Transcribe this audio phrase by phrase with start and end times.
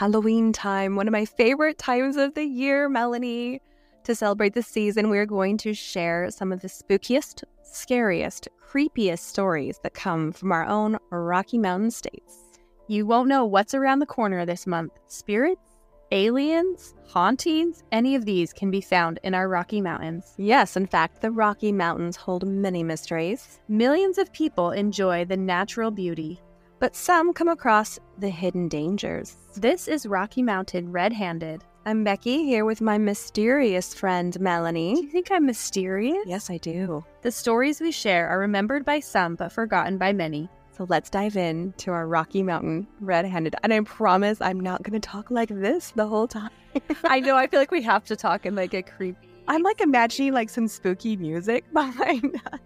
[0.00, 3.60] Halloween time, one of my favorite times of the year, Melanie.
[4.04, 9.78] To celebrate the season, we're going to share some of the spookiest, scariest, creepiest stories
[9.82, 12.58] that come from our own Rocky Mountain states.
[12.88, 14.92] You won't know what's around the corner this month.
[15.06, 15.76] Spirits,
[16.12, 20.32] aliens, hauntings, any of these can be found in our Rocky Mountains.
[20.38, 23.60] Yes, in fact, the Rocky Mountains hold many mysteries.
[23.68, 26.40] Millions of people enjoy the natural beauty,
[26.80, 29.36] but some come across the hidden dangers.
[29.54, 31.62] This is Rocky Mountain Red Handed.
[31.84, 34.94] I'm Becky here with my mysterious friend Melanie.
[34.94, 36.24] Do you think I'm mysterious?
[36.26, 37.04] Yes, I do.
[37.20, 40.48] The stories we share are remembered by some but forgotten by many.
[40.70, 43.56] So let's dive in to our Rocky Mountain Red Handed.
[43.62, 46.50] And I promise I'm not going to talk like this the whole time.
[47.04, 49.28] I know, I feel like we have to talk and like get creepy.
[49.48, 52.60] I'm like imagining like some spooky music behind us.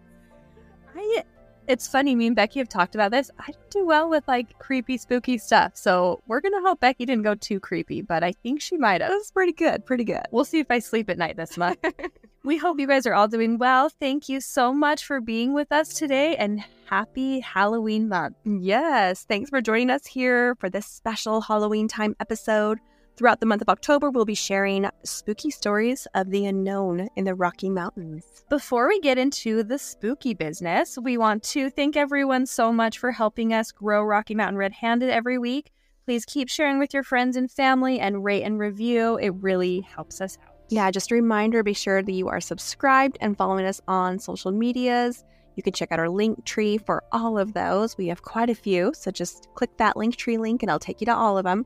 [1.66, 3.30] It's funny, me and Becky have talked about this.
[3.38, 5.72] I do well with like creepy, spooky stuff.
[5.76, 9.00] So we're going to hope Becky didn't go too creepy, but I think she might
[9.00, 9.10] have.
[9.10, 9.86] It was pretty good.
[9.86, 10.26] Pretty good.
[10.30, 11.78] We'll see if I sleep at night this month.
[12.44, 13.88] we hope you guys are all doing well.
[13.88, 18.36] Thank you so much for being with us today and happy Halloween month.
[18.44, 19.24] Yes.
[19.24, 22.78] Thanks for joining us here for this special Halloween time episode.
[23.16, 27.34] Throughout the month of October, we'll be sharing spooky stories of the unknown in the
[27.36, 28.44] Rocky Mountains.
[28.50, 33.12] Before we get into the spooky business, we want to thank everyone so much for
[33.12, 35.70] helping us grow Rocky Mountain Red Handed every week.
[36.06, 39.16] Please keep sharing with your friends and family and rate and review.
[39.18, 40.54] It really helps us out.
[40.70, 44.50] Yeah, just a reminder be sure that you are subscribed and following us on social
[44.50, 45.24] medias.
[45.54, 47.96] You can check out our link tree for all of those.
[47.96, 51.00] We have quite a few, so just click that link tree link and I'll take
[51.00, 51.64] you to all of them.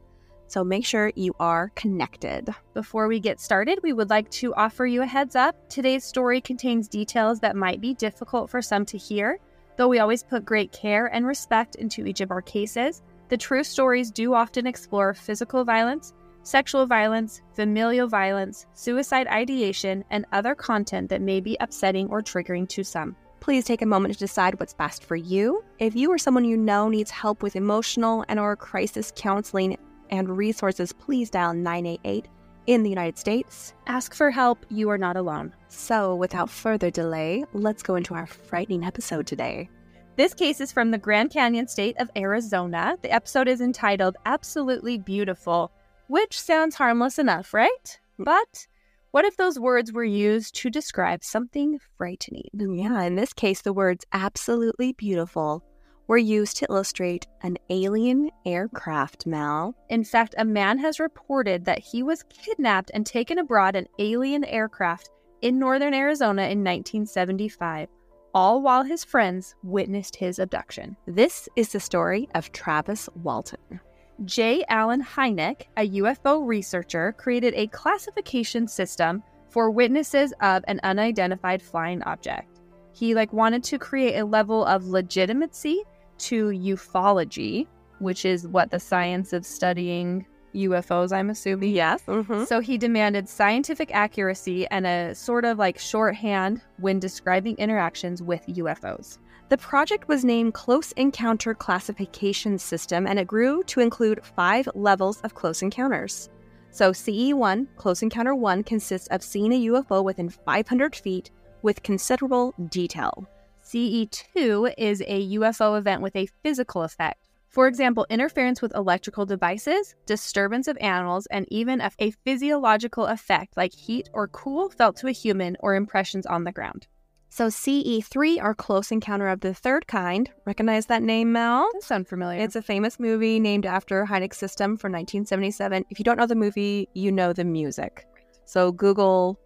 [0.48, 2.48] So make sure you are connected.
[2.72, 5.68] Before we get started, we would like to offer you a heads up.
[5.68, 9.38] Today's story contains details that might be difficult for some to hear.
[9.76, 13.62] Though we always put great care and respect into each of our cases, the true
[13.62, 21.10] stories do often explore physical violence, sexual violence, familial violence, suicide ideation, and other content
[21.10, 23.14] that may be upsetting or triggering to some.
[23.40, 25.62] Please take a moment to decide what's best for you.
[25.78, 29.76] If you or someone you know needs help with emotional and or crisis counseling
[30.10, 32.26] and resources, please dial 988
[32.66, 33.72] in the United States.
[33.86, 34.64] Ask for help.
[34.68, 35.54] You are not alone.
[35.68, 39.70] So, without further delay, let's go into our frightening episode today.
[40.16, 42.98] This case is from the Grand Canyon state of Arizona.
[43.02, 45.70] The episode is entitled Absolutely Beautiful,
[46.08, 48.00] which sounds harmless enough, right?
[48.18, 48.66] But
[49.12, 52.50] what if those words were used to describe something frightening?
[52.52, 55.62] Yeah, in this case, the words absolutely beautiful
[56.08, 59.74] were used to illustrate an alien aircraft, Mal.
[59.90, 64.42] In fact, a man has reported that he was kidnapped and taken abroad an alien
[64.44, 65.10] aircraft
[65.42, 67.88] in northern Arizona in 1975,
[68.34, 70.96] all while his friends witnessed his abduction.
[71.06, 73.80] This is the story of Travis Walton.
[74.24, 74.64] J.
[74.68, 82.02] Allen Hynek, a UFO researcher, created a classification system for witnesses of an unidentified flying
[82.02, 82.60] object.
[82.92, 85.84] He like wanted to create a level of legitimacy
[86.18, 87.66] to ufology,
[87.98, 91.74] which is what the science of studying UFOs, I'm assuming.
[91.74, 92.02] Yes.
[92.06, 92.44] Mm-hmm.
[92.44, 98.46] So he demanded scientific accuracy and a sort of like shorthand when describing interactions with
[98.46, 99.18] UFOs.
[99.48, 105.20] The project was named Close Encounter Classification System and it grew to include five levels
[105.22, 106.28] of close encounters.
[106.70, 111.30] So, CE1, Close Encounter 1, consists of seeing a UFO within 500 feet
[111.62, 113.26] with considerable detail.
[113.68, 117.28] CE2 is a UFO event with a physical effect.
[117.50, 123.58] For example, interference with electrical devices, disturbance of animals, and even a, a, physiological effect
[123.58, 126.86] like heat or cool felt to a human or impressions on the ground.
[127.28, 130.30] So CE3 are close encounter of the third kind.
[130.46, 131.68] Recognize that name, Mel?
[131.74, 132.40] That sound familiar.
[132.40, 135.84] It's a famous movie named after Hynek's system from 1977.
[135.90, 138.06] If you don't know the movie, you know the music.
[138.46, 139.38] So Google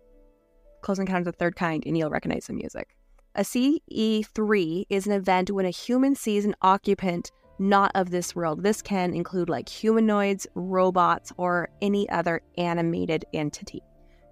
[0.83, 2.97] Close Encounters of the Third Kind and you'll recognize the music.
[3.35, 8.63] A CE3 is an event when a human sees an occupant not of this world.
[8.63, 13.81] This can include like humanoids, robots, or any other animated entity.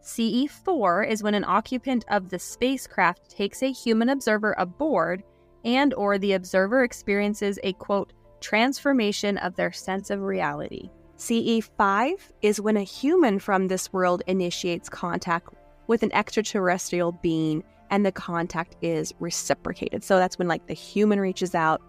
[0.02, 5.23] CE4 is when an occupant of the spacecraft takes a human observer aboard
[5.64, 10.91] and or the observer experiences a quote transformation of their sense of reality.
[11.17, 15.55] CE5 is when a human from this world initiates contact
[15.87, 20.05] with an extraterrestrial being and the contact is reciprocated.
[20.05, 21.83] So that's when like the human reaches out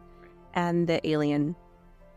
[0.53, 1.56] and the alien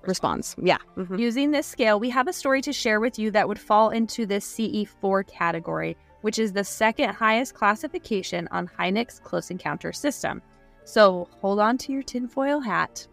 [0.03, 0.57] responds.
[0.61, 0.79] Yeah.
[0.97, 1.17] Mm-hmm.
[1.17, 4.27] Using this scale, we have a story to share with you that would fall into
[4.27, 10.43] this CE4 category, which is the second highest classification on Hynek's close encounter system.
[10.85, 13.07] So hold on to your tinfoil hat.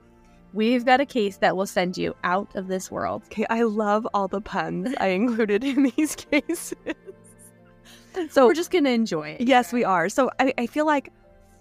[0.54, 3.24] we've got a case that will send you out of this world.
[3.28, 6.74] Okay, I love all the puns I included in these cases.
[8.30, 9.42] so we're just going to enjoy it.
[9.42, 10.10] Yes, we are.
[10.10, 11.12] So I, I feel like,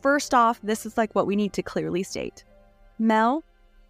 [0.03, 2.45] first off, this is like what we need to clearly state.
[2.99, 3.45] Mel,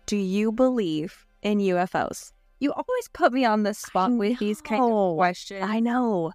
[0.06, 2.32] do you believe in UFOs?
[2.58, 5.64] You always put me on the spot with these kind of questions.
[5.66, 6.32] I know.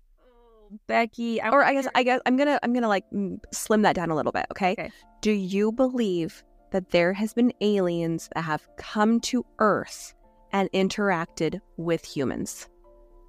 [0.88, 3.06] Becky, I Or I guess I guess I'm gonna I'm gonna like
[3.52, 4.48] slim that down a little bit.
[4.52, 4.72] Okay?
[4.72, 4.92] Okay.
[5.22, 10.14] Do you believe that there has been aliens that have come to Earth
[10.52, 12.68] and interacted with humans?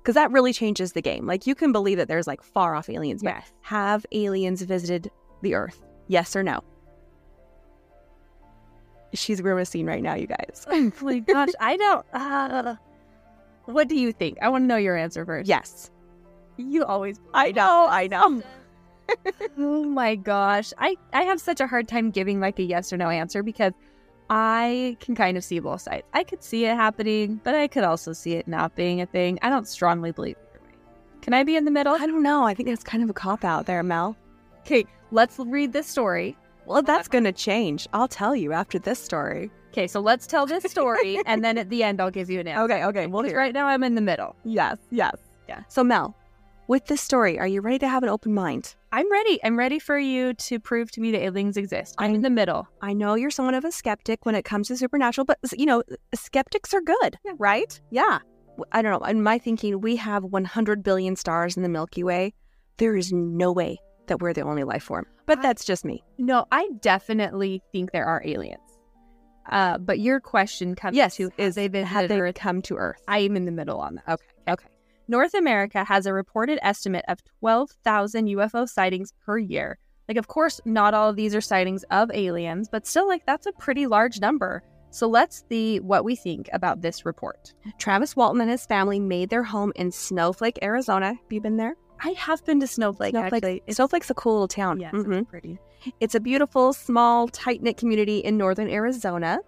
[0.06, 1.26] Because that really changes the game.
[1.26, 3.52] Like you can believe that there's like far off aliens, but Yes.
[3.62, 5.10] have aliens visited
[5.42, 5.82] the Earth?
[6.06, 6.60] Yes or no?
[9.14, 10.64] She's grimacing right now, you guys.
[10.70, 12.06] Oh my gosh, I don't.
[12.12, 12.76] Uh,
[13.64, 14.38] what do you think?
[14.40, 15.48] I want to know your answer first.
[15.48, 15.90] yes.
[16.56, 17.18] You always.
[17.34, 18.44] I know, I know.
[19.58, 22.96] oh my gosh, I I have such a hard time giving like a yes or
[22.96, 23.72] no answer because
[24.28, 26.04] I can kind of see both sides.
[26.12, 29.38] I could see it happening, but I could also see it not being a thing.
[29.42, 30.70] I don't strongly believe either way.
[31.22, 31.94] Can I be in the middle?
[31.94, 32.44] I don't know.
[32.44, 34.16] I think that's kind of a cop out there, Mel.
[34.60, 36.36] Okay, let's read this story.
[36.66, 37.86] Well, that's going to change.
[37.92, 39.50] I'll tell you after this story.
[39.70, 42.48] Okay, so let's tell this story, and then at the end, I'll give you an
[42.48, 42.62] answer.
[42.62, 43.06] Okay, okay.
[43.06, 44.34] Well, right now, I'm in the middle.
[44.44, 45.14] Yes, yes.
[45.48, 45.62] Yeah.
[45.68, 46.16] So, Mel,
[46.68, 48.74] with this story, are you ready to have an open mind?
[48.92, 49.38] I'm ready.
[49.44, 51.94] I'm ready for you to prove to me that aliens exist.
[51.98, 52.66] I'm in the middle.
[52.80, 55.82] I know you're somewhat of a skeptic when it comes to supernatural, but, you know,
[56.14, 57.80] skeptics are good, right?
[57.90, 58.18] Yeah.
[58.72, 59.06] I don't know.
[59.06, 62.34] In my thinking, we have 100 billion stars in the Milky Way.
[62.78, 65.06] There is no way that we're the only life form.
[65.26, 66.02] But I- that's just me.
[66.18, 68.60] No, I definitely think there are aliens.
[69.50, 72.34] Uh, but your question comes Yes, to is is they visited they Earth?
[72.34, 73.00] come to Earth?
[73.06, 74.08] I am in the middle on that.
[74.14, 74.66] Okay, okay.
[75.08, 79.78] North America has a reported estimate of 12,000 UFO sightings per year.
[80.08, 83.46] Like, of course, not all of these are sightings of aliens, but still, like, that's
[83.46, 84.62] a pretty large number.
[84.90, 87.52] So let's see what we think about this report.
[87.78, 91.08] Travis Walton and his family made their home in Snowflake, Arizona.
[91.08, 91.74] Have you been there?
[92.00, 93.62] I have been to Snowflake, Snowflake, actually.
[93.66, 94.80] It's, Snowflake's a cool little town.
[94.80, 95.20] yes, Mhm.
[95.22, 95.58] it's pretty.
[96.00, 99.38] It's a beautiful, small, tight knit community in northern Arizona.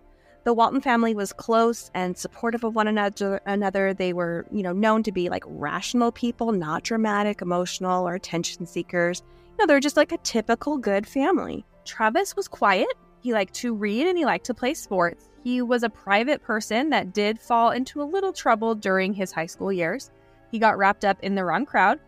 [0.49, 3.39] The Walton family was close and supportive of one another.
[3.45, 8.15] Another, they were, you know, known to be like rational people, not dramatic, emotional, or
[8.15, 9.23] attention seekers.
[9.51, 11.67] You know, they're just like a typical good family.
[11.85, 12.89] Travis was quiet.
[13.21, 15.29] He liked to read and he liked to play sports.
[15.45, 19.45] He was a private person that did fall into a little trouble during his high
[19.45, 20.11] school years.
[20.51, 22.01] He got wrapped up in the wrong crowd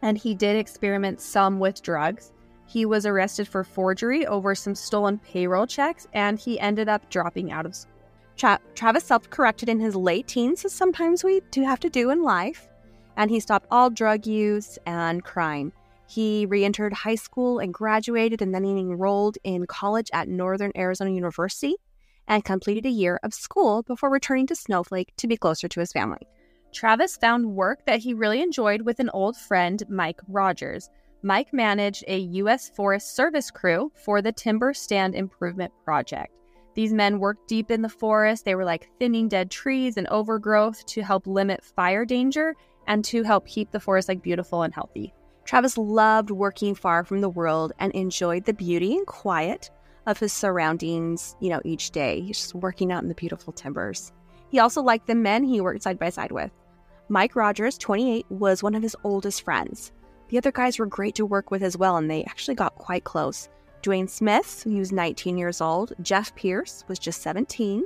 [0.00, 2.32] and he did experiment some with drugs.
[2.66, 7.52] He was arrested for forgery over some stolen payroll checks and he ended up dropping
[7.52, 7.94] out of school.
[8.36, 12.10] Tra- Travis self corrected in his late teens, as sometimes we do have to do
[12.10, 12.68] in life,
[13.16, 15.72] and he stopped all drug use and crime.
[16.08, 20.72] He re entered high school and graduated, and then he enrolled in college at Northern
[20.76, 21.76] Arizona University
[22.26, 25.92] and completed a year of school before returning to Snowflake to be closer to his
[25.92, 26.26] family.
[26.72, 30.90] Travis found work that he really enjoyed with an old friend, Mike Rogers.
[31.24, 32.68] Mike managed a U.S.
[32.68, 36.34] Forest Service crew for the Timber Stand Improvement Project.
[36.74, 38.44] These men worked deep in the forest.
[38.44, 42.54] They were like thinning dead trees and overgrowth to help limit fire danger
[42.86, 45.14] and to help keep the forest like beautiful and healthy.
[45.46, 49.70] Travis loved working far from the world and enjoyed the beauty and quiet
[50.04, 52.20] of his surroundings, you know, each day.
[52.20, 54.12] He's just working out in the beautiful timbers.
[54.50, 56.50] He also liked the men he worked side by side with.
[57.08, 59.90] Mike Rogers, 28, was one of his oldest friends.
[60.34, 63.04] The other guys were great to work with as well, and they actually got quite
[63.04, 63.48] close.
[63.84, 65.92] Dwayne Smith, he was 19 years old.
[66.02, 67.84] Jeff Pierce was just 17.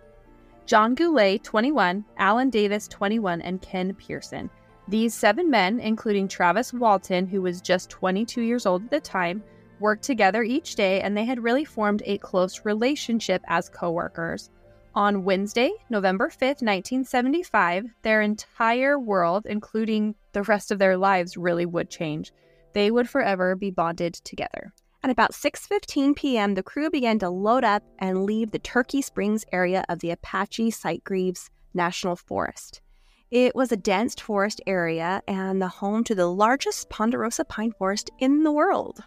[0.64, 4.48] John Goulet, 21, Alan Davis, 21, and Ken Pearson.
[4.88, 9.42] These seven men, including Travis Walton, who was just 22 years old at the time,
[9.78, 14.48] worked together each day and they had really formed a close relationship as coworkers.
[14.94, 21.66] On Wednesday, November 5th, 1975, their entire world, including the rest of their lives, really
[21.66, 22.32] would change.
[22.72, 24.72] They would forever be bonded together.
[25.02, 29.44] At about 6:15 p.m., the crew began to load up and leave the Turkey Springs
[29.52, 32.80] area of the Apache Sitgreaves National Forest.
[33.30, 38.10] It was a dense forest area and the home to the largest ponderosa pine forest
[38.20, 39.00] in the world.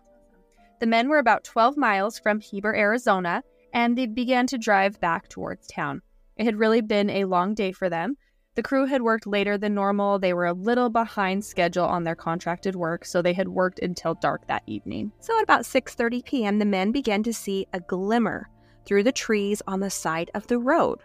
[0.79, 3.41] The men were about 12 miles from Heber, Arizona,
[3.73, 6.01] and they began to drive back towards town.
[6.38, 8.17] It had really been a long day for them.
[8.53, 10.20] The crew had worked later than normal.
[10.20, 14.13] They were a little behind schedule on their contracted work, so they had worked until
[14.15, 15.13] dark that evening.
[15.22, 18.50] So at about 6:30 p.m., the men began to see a glimmer
[18.86, 21.00] through the trees on the side of the road.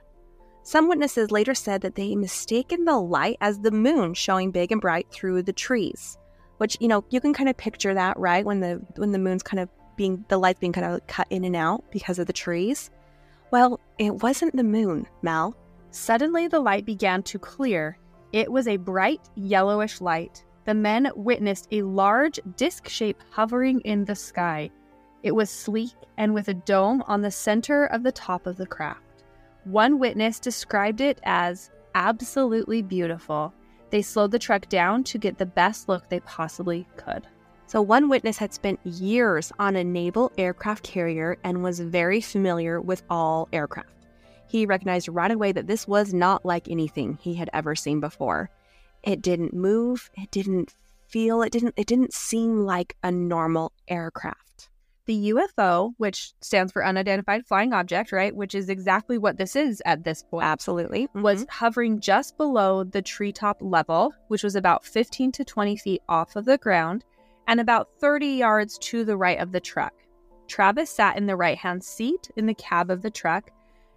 [0.65, 4.81] Some witnesses later said that they mistaken the light as the moon showing big and
[4.81, 6.19] bright through the trees,
[6.57, 9.45] which you know you can kind of picture that right when the when the moon's
[9.45, 12.33] kind of being the light's being kind of cut in and out because of the
[12.33, 12.91] trees.
[13.53, 15.57] Well, it wasn't the moon, Mel.
[15.97, 17.97] Suddenly, the light began to clear.
[18.31, 20.45] It was a bright yellowish light.
[20.67, 24.71] The men witnessed a large disc shape hovering in the sky.
[25.23, 28.67] It was sleek and with a dome on the center of the top of the
[28.67, 29.25] craft.
[29.65, 33.55] One witness described it as absolutely beautiful.
[33.89, 37.27] They slowed the truck down to get the best look they possibly could.
[37.67, 42.83] So, one witness had spent years on a naval aircraft carrier and was very familiar
[42.83, 43.96] with all aircraft.
[44.49, 48.51] He recognized right away that this was not like anything he had ever seen before.
[49.03, 50.75] It didn't move, it didn't
[51.09, 54.69] feel, it didn't it didn't seem like a normal aircraft.
[55.07, 59.81] The UFO, which stands for unidentified flying object, right, which is exactly what this is
[59.87, 60.45] at this point.
[60.45, 61.07] Absolutely.
[61.15, 61.65] Was mm-hmm.
[61.65, 66.45] hovering just below the treetop level, which was about 15 to 20 feet off of
[66.45, 67.05] the ground
[67.47, 69.93] and about 30 yards to the right of the truck.
[70.49, 73.51] Travis sat in the right hand seat in the cab of the truck,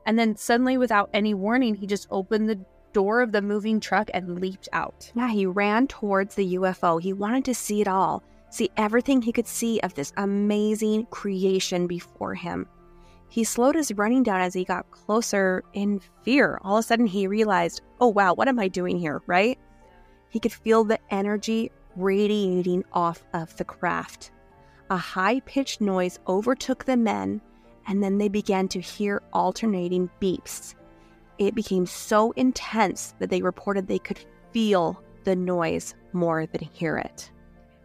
[0.05, 2.59] and then suddenly, without any warning, he just opened the
[2.93, 5.11] door of the moving truck and leaped out.
[5.15, 7.01] Yeah, he ran towards the UFO.
[7.01, 11.87] He wanted to see it all, see everything he could see of this amazing creation
[11.87, 12.67] before him.
[13.29, 16.59] He slowed his running down as he got closer in fear.
[16.63, 19.59] All of a sudden, he realized, oh, wow, what am I doing here, right?
[20.29, 24.31] He could feel the energy radiating off of the craft.
[24.89, 27.41] A high pitched noise overtook the men,
[27.89, 30.75] and then they began to hear alternating beeps.
[31.39, 36.97] It became so intense that they reported they could feel the noise more than hear
[36.97, 37.31] it.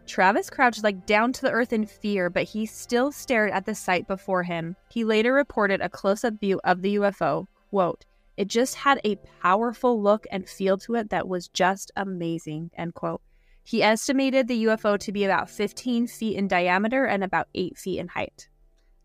[0.05, 3.73] Travis crouched like down to the earth in fear, but he still stared at the
[3.73, 4.75] sight before him.
[4.91, 7.47] He later reported a close-up view of the UFO.
[7.71, 8.05] Quote,
[8.37, 12.93] it just had a powerful look and feel to it that was just amazing, end
[12.93, 13.21] quote.
[13.63, 17.99] He estimated the UFO to be about 15 feet in diameter and about 8 feet
[17.99, 18.47] in height.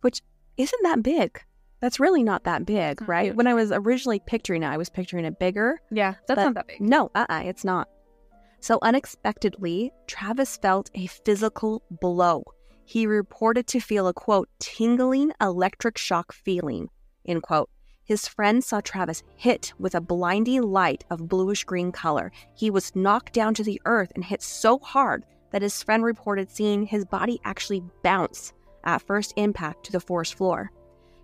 [0.03, 0.21] Which
[0.61, 1.43] isn't that big.
[1.81, 3.29] That's really not that big, right?
[3.29, 3.37] Huge.
[3.37, 5.81] When I was originally picturing it, I was picturing it bigger.
[5.91, 6.81] Yeah, that's not that big.
[6.81, 7.89] No, uh uh-uh, it's not.
[8.61, 12.45] So unexpectedly, Travis felt a physical blow.
[12.85, 16.91] He reported to feel a quote, tingling electric shock feeling,
[17.25, 17.71] end quote.
[18.05, 22.33] His friend saw Travis hit with a blinding light of bluish green color.
[22.55, 26.51] He was knocked down to the earth and hit so hard that his friend reported
[26.51, 28.53] seeing his body actually bounce
[28.85, 30.71] at first impact to the forest floor.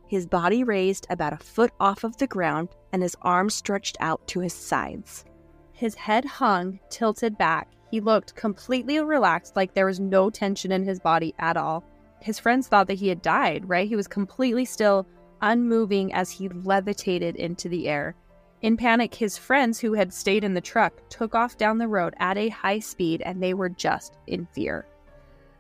[0.07, 4.27] His body raised about a foot off of the ground and his arms stretched out
[4.29, 5.25] to his sides.
[5.73, 7.69] His head hung, tilted back.
[7.91, 11.85] He looked completely relaxed, like there was no tension in his body at all.
[12.21, 13.89] His friends thought that he had died, right?
[13.89, 15.07] He was completely still,
[15.43, 18.15] unmoving as he levitated into the air.
[18.63, 22.15] In panic, his friends who had stayed in the truck took off down the road
[22.19, 24.87] at a high speed and they were just in fear.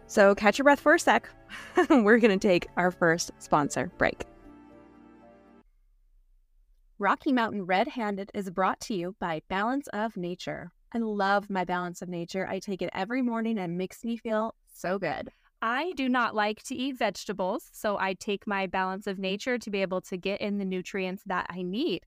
[0.07, 1.29] So, catch your breath for a sec.
[1.91, 4.25] We're going to take our first sponsor break.
[6.99, 10.73] Rocky Mountain Red Handed is brought to you by Balance of Nature.
[10.95, 12.47] I love my Balance of Nature.
[12.49, 15.31] I take it every morning and makes me feel so good.
[15.61, 19.71] I do not like to eat vegetables, so I take my balance of nature to
[19.71, 22.05] be able to get in the nutrients that I need.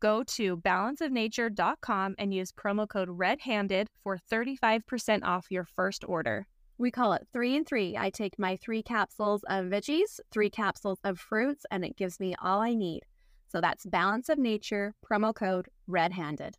[0.00, 6.46] Go to balanceofnature.com and use promo code REDHANDED for 35% off your first order.
[6.80, 7.94] We call it three and three.
[7.94, 12.34] I take my three capsules of veggies, three capsules of fruits, and it gives me
[12.42, 13.02] all I need.
[13.48, 16.56] So that's Balance of Nature, promo code Red Handed.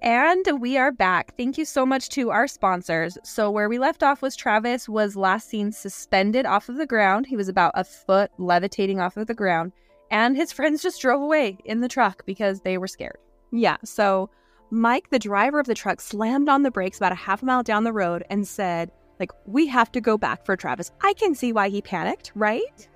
[0.00, 1.36] And we are back.
[1.36, 3.18] Thank you so much to our sponsors.
[3.24, 7.26] So, where we left off was Travis was last seen suspended off of the ground.
[7.26, 9.72] He was about a foot levitating off of the ground,
[10.12, 13.18] and his friends just drove away in the truck because they were scared.
[13.50, 13.78] Yeah.
[13.84, 14.30] So,
[14.70, 17.62] Mike, the driver of the truck, slammed on the brakes about a half a mile
[17.62, 20.92] down the road and said, like, we have to go back for Travis.
[21.00, 22.88] I can see why he panicked, right?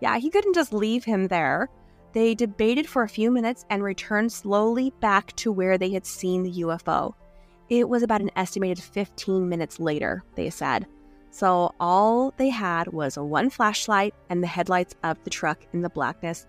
[0.00, 1.68] Yeah, he couldn't just leave him there.
[2.12, 6.42] They debated for a few minutes and returned slowly back to where they had seen
[6.42, 7.14] the UFO.
[7.68, 10.86] It was about an estimated 15 minutes later, they said.
[11.30, 15.88] So all they had was one flashlight and the headlights of the truck in the
[15.88, 16.46] blackness.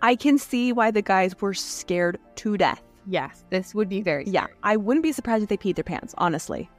[0.00, 2.82] I can see why the guys were scared to death.
[3.06, 4.34] Yes, this would be very scary.
[4.34, 6.70] Yeah, I wouldn't be surprised if they peed their pants, honestly.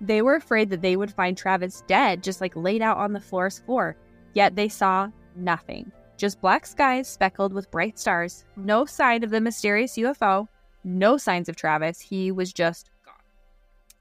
[0.00, 3.20] They were afraid that they would find Travis dead, just like laid out on the
[3.20, 3.96] forest floor.
[4.34, 5.90] Yet they saw nothing.
[6.16, 8.44] Just black skies speckled with bright stars.
[8.56, 10.48] No sign of the mysterious UFO.
[10.84, 12.00] No signs of Travis.
[12.00, 13.14] He was just gone.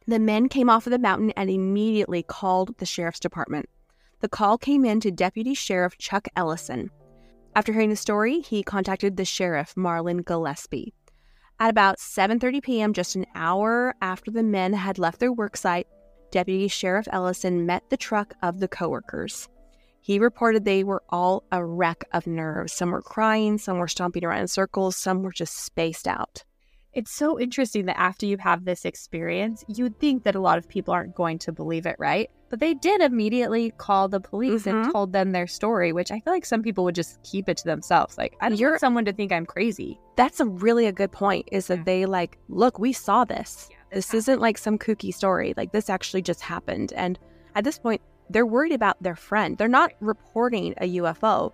[0.08, 3.67] The men came off of the mountain and immediately called the sheriff's department.
[4.22, 6.89] The call came in to Deputy Sheriff Chuck Ellison.
[7.55, 10.94] After hearing the story, he contacted the sheriff, Marlin Gillespie.
[11.58, 15.86] At about 7:30 p.m., just an hour after the men had left their worksite,
[16.30, 19.48] Deputy Sheriff Ellison met the truck of the coworkers.
[20.02, 22.74] He reported they were all a wreck of nerves.
[22.74, 26.44] Some were crying, some were stomping around in circles, some were just spaced out.
[26.92, 30.68] It's so interesting that after you have this experience, you'd think that a lot of
[30.68, 32.30] people aren't going to believe it, right?
[32.56, 34.84] But they did immediately call the police Mhm.
[34.86, 37.58] and told them their story, which I feel like some people would just keep it
[37.58, 38.18] to themselves.
[38.18, 40.00] Like, I don't You're- want someone to think I'm crazy.
[40.16, 41.84] That's a really a good point is that Yeah.
[41.84, 43.68] they like, look, we saw this.
[43.70, 45.54] Yeah, This isn't like some kooky story.
[45.58, 46.94] Like this actually just happened.
[46.96, 47.20] And
[47.56, 49.58] at this point, they're worried about their friend.
[49.58, 51.52] They're not reporting a UFO.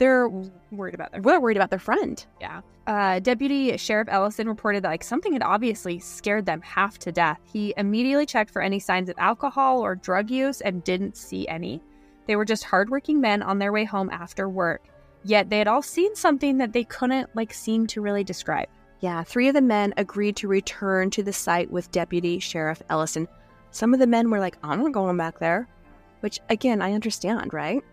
[0.00, 0.30] They're
[0.72, 2.24] worried about their we're worried about their friend.
[2.40, 2.62] Yeah.
[2.86, 7.38] Uh, Deputy Sheriff Ellison reported that like something had obviously scared them half to death.
[7.44, 11.82] He immediately checked for any signs of alcohol or drug use and didn't see any.
[12.26, 14.84] They were just hardworking men on their way home after work.
[15.22, 18.68] Yet they had all seen something that they couldn't like seem to really describe.
[19.00, 23.28] Yeah, three of the men agreed to return to the site with Deputy Sheriff Ellison.
[23.70, 25.68] Some of the men were like, I'm not going back there.
[26.20, 27.84] Which, again, I understand, right?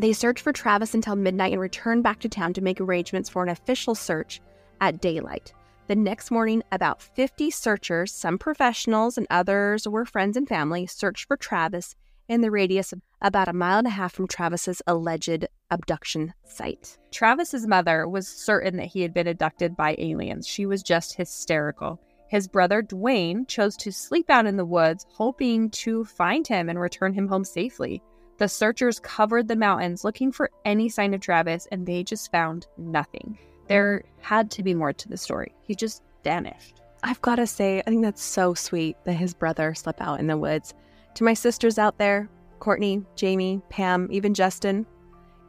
[0.00, 3.42] They searched for Travis until midnight and returned back to town to make arrangements for
[3.42, 4.40] an official search
[4.80, 5.52] at daylight.
[5.88, 11.28] The next morning, about 50 searchers, some professionals and others were friends and family, searched
[11.28, 11.96] for Travis
[12.28, 16.96] in the radius of about a mile and a half from Travis's alleged abduction site.
[17.10, 20.46] Travis's mother was certain that he had been abducted by aliens.
[20.46, 22.00] She was just hysterical.
[22.28, 26.80] His brother Dwayne chose to sleep out in the woods, hoping to find him and
[26.80, 28.02] return him home safely.
[28.40, 32.66] The searchers covered the mountains looking for any sign of Travis, and they just found
[32.78, 33.38] nothing.
[33.68, 35.54] There had to be more to the story.
[35.60, 36.80] He just vanished.
[37.04, 40.26] I've got to say, I think that's so sweet that his brother slept out in
[40.26, 40.72] the woods.
[41.16, 42.30] To my sisters out there,
[42.60, 44.86] Courtney, Jamie, Pam, even Justin,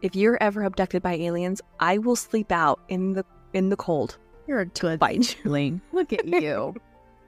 [0.02, 4.18] if you're ever abducted by aliens, I will sleep out in the in the cold.
[4.48, 5.24] You're a good Find you.
[5.24, 5.82] sibling.
[5.94, 6.76] Look at you.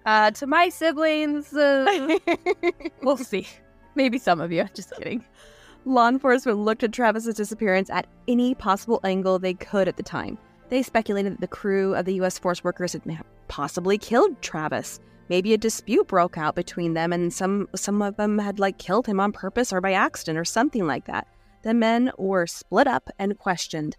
[0.06, 2.18] uh, to my siblings, uh,
[3.02, 3.48] we'll see.
[3.96, 4.68] Maybe some of you.
[4.74, 5.24] Just kidding.
[5.86, 10.38] Law enforcement looked at Travis's disappearance at any possible angle they could at the time.
[10.70, 12.40] They speculated that the crew of the U.S.
[12.40, 13.04] force workers had
[13.50, 15.02] possibly killed Travis.
[15.30, 19.08] Maybe a dispute broke out between them, and some some of them had like killed
[19.08, 21.28] him on purpose or by accident or something like that.
[21.64, 23.98] The men were split up and questioned.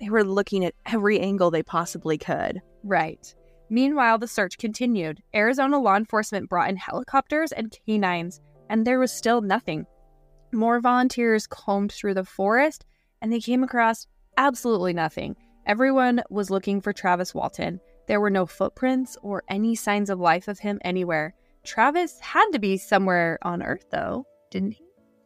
[0.00, 2.60] They were looking at every angle they possibly could.
[2.82, 3.34] Right.
[3.68, 5.22] Meanwhile, the search continued.
[5.34, 9.86] Arizona law enforcement brought in helicopters and canines, and there was still nothing.
[10.52, 12.84] More volunteers combed through the forest,
[13.20, 14.06] and they came across
[14.36, 15.36] absolutely nothing.
[15.66, 17.80] Everyone was looking for Travis Walton.
[18.06, 21.34] There were no footprints or any signs of life of him anywhere.
[21.64, 24.84] Travis had to be somewhere on Earth, though, didn't he?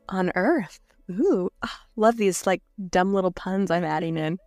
[0.08, 0.80] On Earth.
[1.10, 4.38] Ooh, ah, love these like dumb little puns I'm adding in.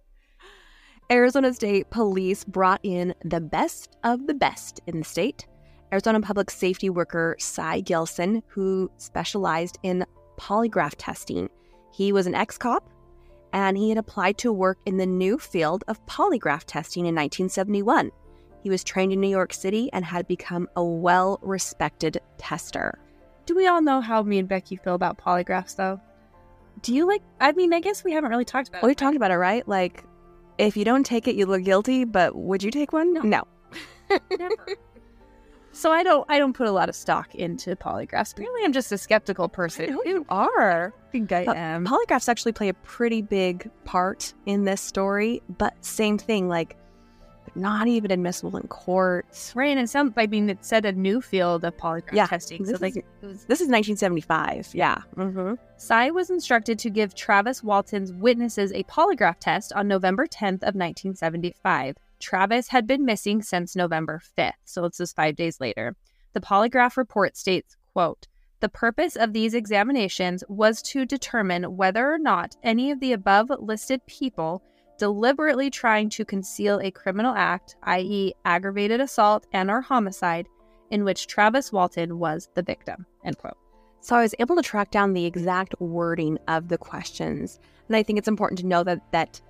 [1.12, 5.48] Arizona State Police brought in the best of the best in the state.
[5.92, 10.06] Arizona public safety worker Cy Gilson, who specialized in
[10.38, 11.50] polygraph testing.
[11.92, 12.90] He was an ex cop
[13.54, 18.12] and he had applied to work in the new field of polygraph testing in 1971.
[18.62, 22.98] He was trained in New York City and had become a well respected tester.
[23.46, 26.00] Do we all know how me and Becky feel about polygraphs, though?
[26.82, 27.22] Do you like?
[27.42, 28.82] I mean, I guess we haven't really talked about.
[28.82, 28.98] Well, we it.
[28.98, 29.68] talked about it, right?
[29.68, 30.04] Like,
[30.58, 32.06] if you don't take it, you look guilty.
[32.06, 33.14] But would you take one?
[33.30, 33.46] No.
[34.40, 34.78] Never.
[35.74, 36.26] So I don't.
[36.30, 38.32] I don't put a lot of stock into polygraphs.
[38.32, 39.98] Apparently, I'm just a skeptical person.
[40.06, 40.94] you are.
[41.08, 41.86] I think I Uh, am.
[41.86, 46.78] Polygraphs actually play a pretty big part in this story, but same thing, like,
[47.56, 49.26] not even admissible in court.
[49.54, 50.14] Right, and it sounds.
[50.18, 52.66] I mean, it said a new field of polygraph Yeah, testing.
[52.66, 54.70] So this like, is- was This is 1975.
[54.74, 54.98] Yeah.
[55.16, 55.56] Mm-hmm.
[55.78, 60.74] Cy was instructed to give Travis Walton's witnesses a polygraph test on November 10th of
[60.76, 61.96] 1975.
[62.24, 65.96] Travis had been missing since November 5th, so it's just 5 days later.
[66.32, 68.28] The polygraph report states, quote,
[68.62, 73.52] "The purpose of these examinations was to determine whether or not any of the above
[73.60, 74.64] listed people
[74.98, 80.48] deliberately trying to conceal a criminal act, i.e., aggravated assault and or homicide,
[80.92, 83.58] in which Travis Walton was the victim." End quote.
[84.00, 87.60] So I was able to track down the exact wording of the questions.
[87.88, 89.42] And I think it's important to know that that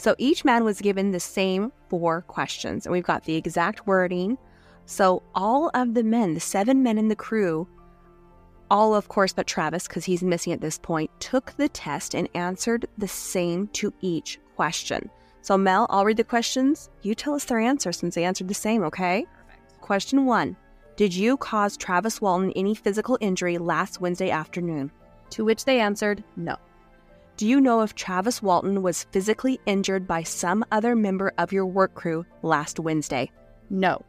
[0.00, 4.38] so each man was given the same four questions and we've got the exact wording.
[4.86, 7.68] So all of the men, the seven men in the crew,
[8.70, 12.30] all of course but Travis cuz he's missing at this point, took the test and
[12.34, 15.10] answered the same to each question.
[15.42, 16.88] So Mel, I'll read the questions.
[17.02, 19.26] You tell us their answer since they answered the same, okay?
[19.46, 19.80] Perfect.
[19.82, 20.56] Question 1.
[20.96, 24.92] Did you cause Travis Walton any physical injury last Wednesday afternoon?
[25.30, 26.56] To which they answered, no.
[27.40, 31.64] Do you know if Travis Walton was physically injured by some other member of your
[31.64, 33.30] work crew last Wednesday?
[33.70, 34.04] No.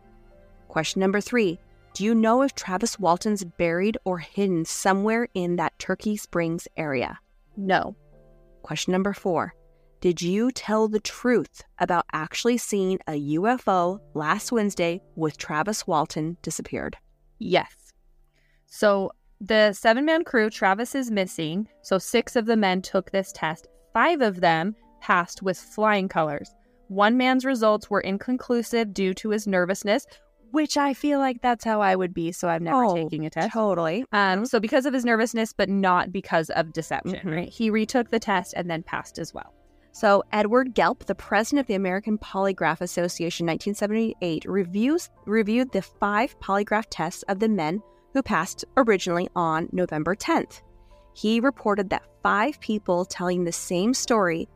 [0.67, 1.57] Question number three
[1.93, 7.19] Do you know if Travis Walton's buried or hidden somewhere in that Turkey Springs area?
[7.55, 7.95] No.
[8.63, 9.55] Question number four
[10.01, 16.35] Did you tell the truth about actually seeing a UFO last Wednesday with Travis Walton
[16.41, 16.97] disappeared?
[17.39, 17.93] Yes.
[18.65, 21.67] So the seven man crew, Travis is missing.
[21.81, 23.67] So six of the men took this test.
[23.93, 26.53] Five of them passed with flying colors.
[26.87, 30.05] One man's results were inconclusive due to his nervousness,
[30.51, 32.31] which I feel like that's how I would be.
[32.31, 33.51] So I'm never Oh, taking a test.
[33.53, 34.05] Totally.
[34.11, 37.35] Um, so because of his nervousness, but not because of deception, Mhm.
[37.35, 37.49] right?
[37.49, 39.53] He retook the test and then passed as well.
[39.93, 46.37] So, Edward Gelb, the president of the American Polygraph Association 1978, reviews, reviewed the five
[46.39, 47.81] polygraph tests of the men
[48.13, 50.61] who passed originally on November 10th.
[51.13, 54.47] He reported that five people telling the same story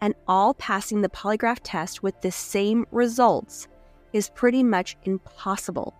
[0.00, 3.68] and all passing the polygraph test with the same results
[4.12, 5.94] is pretty much impossible.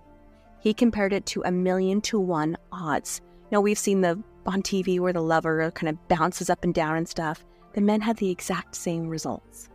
[0.61, 3.21] He compared it to a million to one odds.
[3.51, 6.97] Now, we've seen the on TV where the lover kind of bounces up and down
[6.97, 7.45] and stuff.
[7.75, 9.69] The men had the exact same results.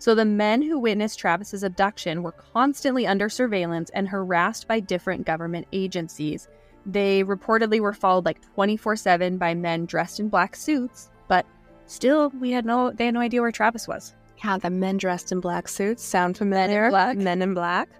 [0.00, 5.26] So the men who witnessed Travis's abduction were constantly under surveillance and harassed by different
[5.26, 6.48] government agencies.
[6.86, 11.44] They reportedly were followed like 24/7 by men dressed in black suits, but
[11.84, 14.14] still we had no they had no idea where Travis was.
[14.42, 16.88] Yeah, the men dressed in black suits sound familiar.
[16.88, 17.18] Black.
[17.18, 17.90] Men in black.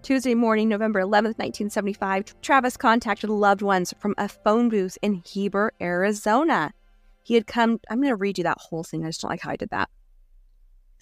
[0.00, 5.72] Tuesday morning, November 11th, 1975, Travis contacted loved ones from a phone booth in Heber,
[5.78, 6.72] Arizona.
[7.22, 9.04] He had come, I'm going to read you that whole thing.
[9.04, 9.88] I just don't like how I did that.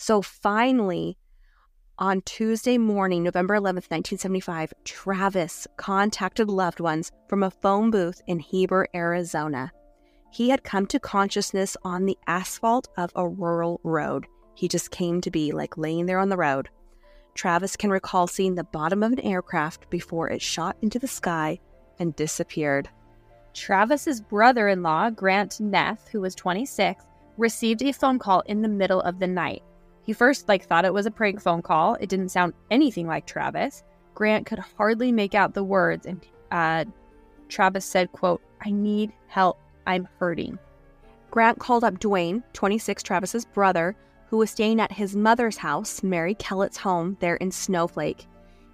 [0.02, 1.16] So finally,
[1.96, 8.40] on Tuesday morning, November 11th, 1975, Travis contacted loved ones from a phone booth in
[8.40, 9.70] Heber, Arizona.
[10.32, 14.26] He had come to consciousness on the asphalt of a rural road.
[14.56, 16.68] He just came to be like laying there on the road.
[17.36, 21.60] Travis can recall seeing the bottom of an aircraft before it shot into the sky
[22.00, 22.88] and disappeared.
[23.54, 27.04] Travis's brother-in-law, Grant Neff, who was 26,
[27.38, 29.62] received a phone call in the middle of the night.
[30.04, 31.94] He first like thought it was a prank phone call.
[31.94, 33.82] It didn't sound anything like Travis.
[34.14, 36.84] Grant could hardly make out the words and uh,
[37.48, 39.58] Travis said, quote, "I need help.
[39.86, 40.58] I'm hurting."
[41.30, 46.34] Grant called up Dwayne, 26, Travis's brother, who was staying at his mother's house, Mary
[46.34, 48.26] Kellett's home, there in Snowflake.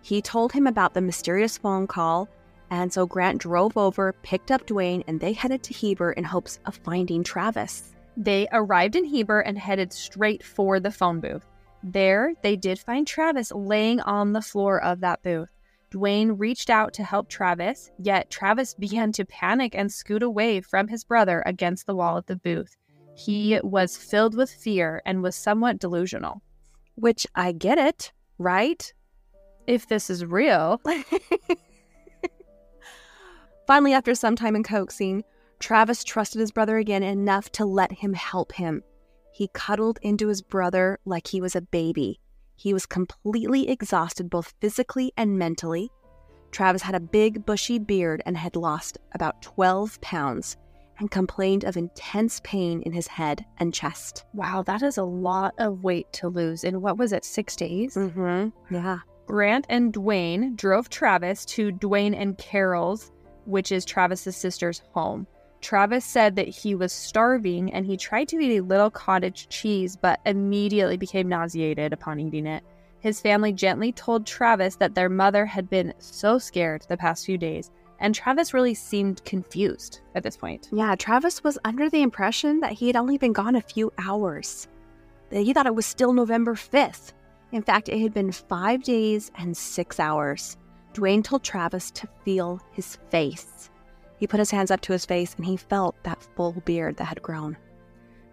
[0.02, 2.28] He told him about the mysterious phone call,
[2.70, 6.58] and so Grant drove over, picked up Dwayne, and they headed to Heber in hopes
[6.66, 7.94] of finding Travis.
[8.20, 11.46] They arrived in Heber and headed straight for the phone booth.
[11.84, 15.48] There, they did find Travis laying on the floor of that booth.
[15.92, 20.88] Dwayne reached out to help Travis, yet Travis began to panic and scoot away from
[20.88, 22.76] his brother against the wall of the booth.
[23.14, 26.42] He was filled with fear and was somewhat delusional.
[26.96, 28.92] Which I get it, right?
[29.68, 30.82] If this is real,
[33.68, 35.22] Finally, after some time in coaxing,
[35.58, 38.82] Travis trusted his brother again enough to let him help him.
[39.32, 42.20] He cuddled into his brother like he was a baby.
[42.56, 45.90] He was completely exhausted, both physically and mentally.
[46.50, 50.56] Travis had a big, bushy beard and had lost about 12 pounds
[50.98, 54.24] and complained of intense pain in his head and chest.
[54.34, 57.94] wow, that is a lot of weight to lose in what was it, six days?
[57.94, 58.74] Mm-hmm.
[58.74, 58.98] Yeah.
[59.26, 63.12] Grant and Dwayne drove Travis to Dwayne and Carol's,
[63.44, 65.26] which is Travis's sister's home.
[65.60, 69.96] Travis said that he was starving and he tried to eat a little cottage cheese,
[69.96, 72.62] but immediately became nauseated upon eating it.
[73.00, 77.38] His family gently told Travis that their mother had been so scared the past few
[77.38, 80.68] days, and Travis really seemed confused at this point.
[80.72, 84.68] Yeah, Travis was under the impression that he had only been gone a few hours.
[85.30, 87.12] He thought it was still November 5th.
[87.52, 90.56] In fact, it had been five days and six hours.
[90.92, 93.70] Dwayne told Travis to feel his face.
[94.18, 97.04] He put his hands up to his face and he felt that full beard that
[97.06, 97.56] had grown.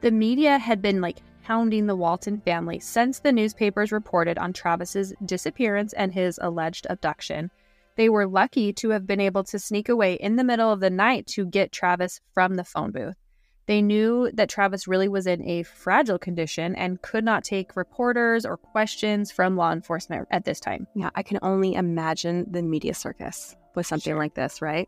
[0.01, 5.13] The media had been like hounding the Walton family since the newspapers reported on Travis's
[5.25, 7.51] disappearance and his alleged abduction.
[7.97, 10.89] They were lucky to have been able to sneak away in the middle of the
[10.89, 13.15] night to get Travis from the phone booth.
[13.67, 18.45] They knew that Travis really was in a fragile condition and could not take reporters
[18.45, 20.87] or questions from law enforcement at this time.
[20.93, 24.19] Yeah, I can only imagine the media circus with something Sure.
[24.19, 24.87] like this, right?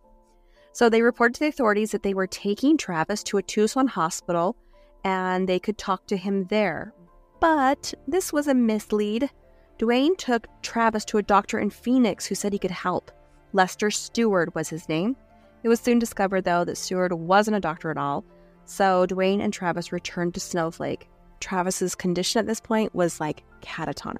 [0.77, 4.55] So they reported to the authorities that they were taking Travis to a Tucson hospital
[5.03, 6.93] and they could talk to him there.
[7.39, 9.31] But this was a mislead.
[9.79, 13.09] Dwayne took Travis to a doctor in Phoenix who said he could help.
[13.53, 15.15] Lester Stewart was his name.
[15.63, 18.23] It was soon discovered, though, that Stewart wasn't a doctor at all.
[18.65, 21.09] So Dwayne and Travis returned to Snowflake.
[21.39, 24.17] Travis's condition at this point was like catatonic.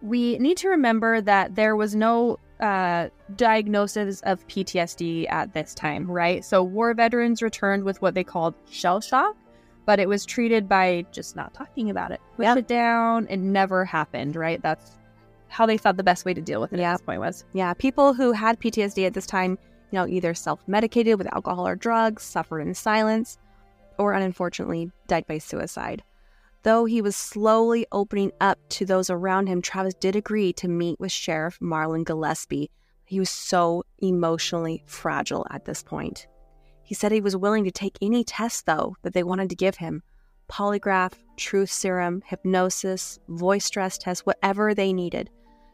[0.00, 6.10] We need to remember that there was no uh, diagnosis of PTSD at this time,
[6.10, 6.44] right?
[6.44, 9.36] So war veterans returned with what they called shell shock,
[9.84, 12.20] but it was treated by just not talking about it.
[12.36, 12.56] Push Yep.
[12.58, 13.26] it down.
[13.28, 14.60] It never happened, right?
[14.62, 14.98] That's
[15.48, 16.90] how they thought the best way to deal with it Yeah.
[16.92, 17.44] at this point was.
[17.52, 19.58] Yeah, people who had PTSD at this time,
[19.90, 23.38] you know, either self medicated with alcohol or drugs, suffered in silence,
[23.98, 26.02] or unfortunately died by suicide.
[26.66, 30.98] Though he was slowly opening up to those around him, Travis did agree to meet
[30.98, 32.72] with Sheriff Marlin Gillespie.
[33.04, 36.26] He was so emotionally fragile at this point.
[36.82, 39.76] He said he was willing to take any test, though, that they wanted to give
[39.76, 40.02] him
[40.50, 45.30] polygraph, truth serum, hypnosis, voice stress test, whatever they needed.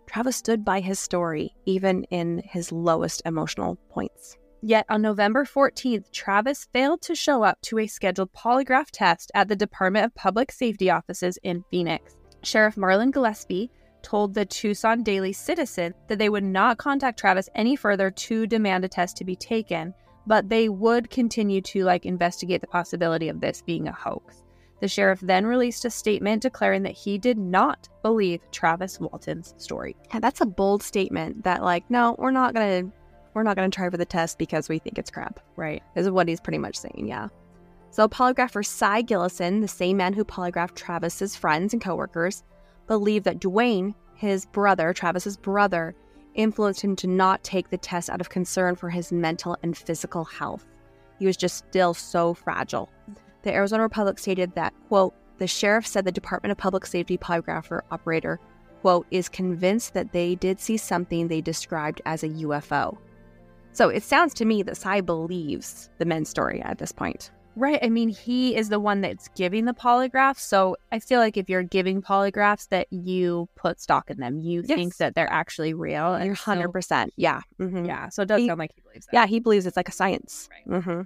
[0.07, 4.37] Travis stood by his story, even in his lowest emotional points.
[4.65, 9.49] Yet on November 14th, Travis failed to show up to a scheduled polygraph test at
[9.49, 12.17] the Department of Public Safety offices in Phoenix.
[12.45, 13.73] Sheriff Marlin Gillespie
[14.03, 18.85] told the Tucson Daily Citizen that they would not contact Travis any further to demand
[18.85, 19.93] a test to be taken,
[20.29, 24.43] but they would continue to like investigate the possibility of this being a hoax.
[24.81, 29.97] The sheriff then released a statement declaring that he did not believe Travis Walton's story.
[30.13, 32.91] Yeah, that's a bold statement that like, no, we're not gonna
[33.35, 35.41] we're not gonna try for the test because we think it's crap.
[35.57, 35.83] Right.
[35.95, 37.29] Is what he's pretty much saying, yeah.
[37.91, 42.43] So polygrapher Cy Gilson, the same man who polygraphed Travis's friends and coworkers,
[42.87, 45.95] believed that Dwayne, his brother, Travis's brother,
[46.35, 50.25] influenced him to not take the test out of concern for his mental and physical
[50.25, 50.65] health.
[51.19, 52.91] He was just still so fragile.
[53.43, 57.81] The Arizona Republic stated that, quote, the sheriff said the Department of Public Safety polygrapher
[57.91, 58.41] operator,
[58.81, 62.97] quote, is convinced that they did see something they described as a UFO.
[63.73, 67.31] So it sounds to me that Cy believes the men's story at this point.
[67.55, 67.79] Right.
[67.83, 70.39] I mean, he is the one that's giving the polygraphs.
[70.41, 74.39] So I feel like if you're giving polygraphs, that you put stock in them.
[74.39, 74.77] You Yes.
[74.77, 76.15] think that they're actually real.
[76.15, 77.11] and You're 100%.
[77.17, 77.43] Yeah.
[77.61, 77.87] mhm.
[77.87, 78.09] yeah.
[78.09, 79.13] So it does He- sound like he believes that.
[79.15, 80.49] Yeah, he believes it's like a science.
[80.51, 80.81] Right.
[80.81, 81.01] Mm-hmm.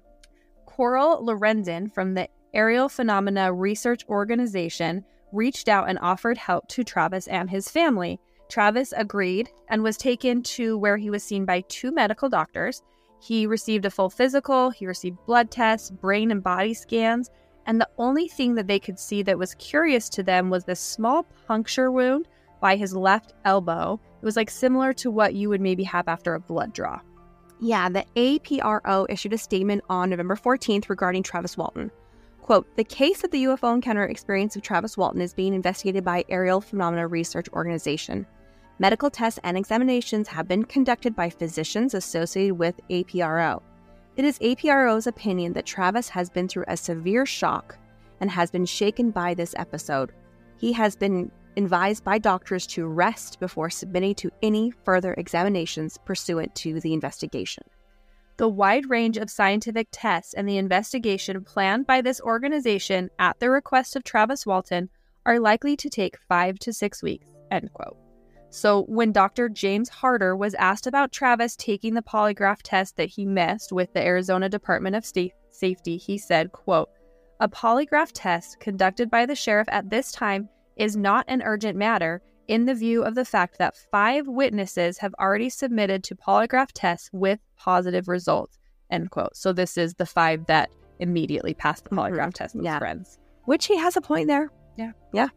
[0.67, 7.27] Coral Lorenzen from the Aerial Phenomena Research Organization reached out and offered help to Travis
[7.27, 8.21] and his family.
[8.49, 12.83] Travis agreed and was taken to where he was seen by two medical doctors.
[13.21, 17.31] He received a full physical, he received blood tests, brain and body scans,
[17.67, 20.81] and the only thing that they could see that was curious to them was this
[20.81, 22.29] small puncture wound
[22.61, 24.01] by his left elbow.
[24.23, 27.01] It was like similar to what you would maybe have after a blood draw.
[27.61, 31.91] Yeah, the APRO issued a statement on November 14th regarding Travis Walton.
[32.43, 36.25] Quote, the case of the UFO encounter experience of Travis Walton is being investigated by
[36.29, 38.25] Aerial Phenomena Research Organization.
[38.79, 43.63] Medical tests and examinations have been conducted by physicians associated with APRO.
[44.17, 47.79] It is APRO's opinion that Travis has been through a severe shock
[48.21, 50.13] and has been shaken by this episode.
[50.59, 56.55] He has been advised by doctors to rest before submitting to any further examinations pursuant
[56.57, 57.65] to the investigation.
[58.37, 63.49] The wide range of scientific tests and the investigation planned by this organization at the
[63.49, 64.91] request of Travis Walton
[65.25, 67.27] are likely to take five to six weeks.
[67.51, 67.97] End quote.
[68.57, 69.51] So, when Dr.
[69.51, 74.03] James Harder was asked about Travis taking the polygraph test that he missed with the
[74.03, 76.89] Arizona Department of State Safety, he said, quote,
[77.41, 82.23] A polygraph test conducted by the sheriff at this time is not an urgent matter
[82.49, 87.11] in the view of the fact that five witnesses have already submitted to polygraph tests
[87.13, 88.59] with positive results.
[88.91, 89.37] End quote.
[89.37, 91.99] So this is the five that immediately passed the mm-hmm.
[91.99, 92.55] polygraph test.
[92.55, 92.79] Those Yeah.
[92.79, 93.19] friends.
[93.45, 94.51] Which he has a point there.
[94.79, 94.93] Yeah.
[95.13, 95.29] Yeah.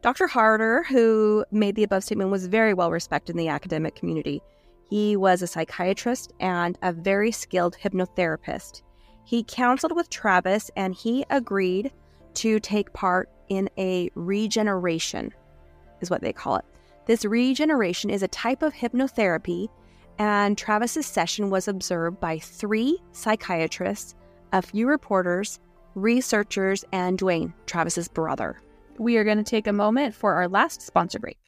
[0.00, 0.26] Dr.
[0.26, 4.40] Harder, who made the above statement, was very well respected in the academic community.
[4.88, 8.82] He was a psychiatrist and a very skilled hypnotherapist.
[9.24, 11.92] He counseled with Travis and he agreed
[12.34, 15.32] to take part in a regeneration,
[16.00, 16.64] is what they call it.
[17.06, 19.68] This regeneration is a type of hypnotherapy,
[20.18, 24.14] and Travis's session was observed by three psychiatrists,
[24.52, 25.58] a few reporters,
[25.94, 28.60] researchers, and Dwayne, Travis's brother.
[28.98, 31.38] We are going to take a moment for our last sponsor break.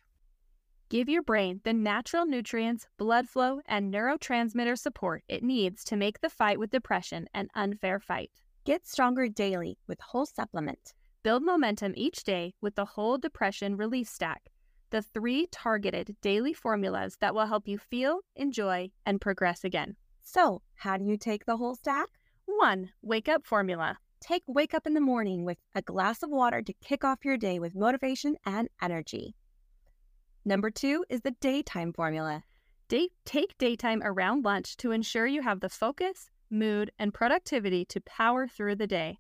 [0.89, 6.21] Give your brain the natural nutrients, blood flow, and neurotransmitter support it needs to make
[6.21, 8.31] the fight with depression an unfair fight.
[8.65, 10.95] Get stronger daily with Whole Supplement.
[11.23, 14.51] Build momentum each day with the Whole Depression Relief Stack,
[14.91, 19.97] the three targeted daily formulas that will help you feel, enjoy, and progress again.
[20.23, 22.09] So, how do you take the whole stack?
[22.47, 22.91] 1.
[23.03, 23.99] Wake Up Formula.
[24.27, 27.37] Take Wake Up in the morning with a glass of water to kick off your
[27.37, 29.35] day with motivation and energy.
[30.47, 32.43] Number two is the daytime formula.
[32.89, 38.01] Day- take daytime around lunch to ensure you have the focus, mood, and productivity to
[38.01, 39.19] power through the day.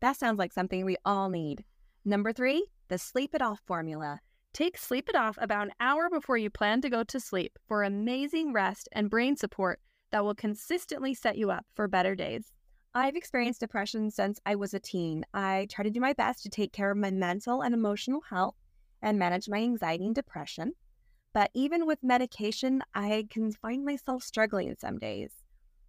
[0.00, 1.66] That sounds like something we all need.
[2.06, 4.20] Number three, the Sleep It Off formula.
[4.54, 7.82] Take Sleep It Off about an hour before you plan to go to sleep for
[7.82, 9.78] amazing rest and brain support
[10.10, 12.50] that will consistently set you up for better days.
[12.94, 15.24] I've experienced depression since I was a teen.
[15.34, 18.56] I try to do my best to take care of my mental and emotional health
[19.02, 20.72] and manage my anxiety and depression.
[21.34, 25.32] But even with medication, I can find myself struggling some days.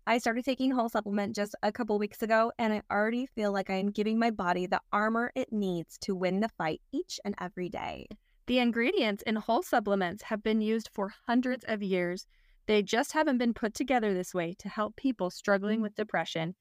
[0.05, 3.69] I started taking whole supplement just a couple weeks ago, and I already feel like
[3.69, 7.33] I am giving my body the armor it needs to win the fight each and
[7.39, 8.07] every day.
[8.47, 12.27] The ingredients in whole supplements have been used for hundreds of years.
[12.67, 15.83] They just haven't been put together this way to help people struggling mm-hmm.
[15.83, 16.55] with depression.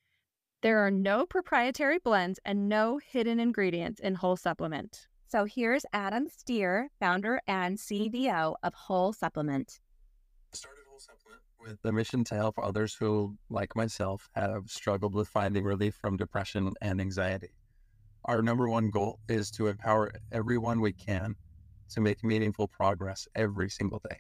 [0.60, 5.06] There are no proprietary blends and no hidden ingredients in whole supplement.
[5.28, 9.78] So here's Adam Steer, founder and CEO of Whole Supplement.
[10.52, 15.28] Started Whole Supplement with the mission to help others who, like myself, have struggled with
[15.28, 17.50] finding relief from depression and anxiety.
[18.24, 21.36] Our number one goal is to empower everyone we can
[21.90, 24.18] to make meaningful progress every single day.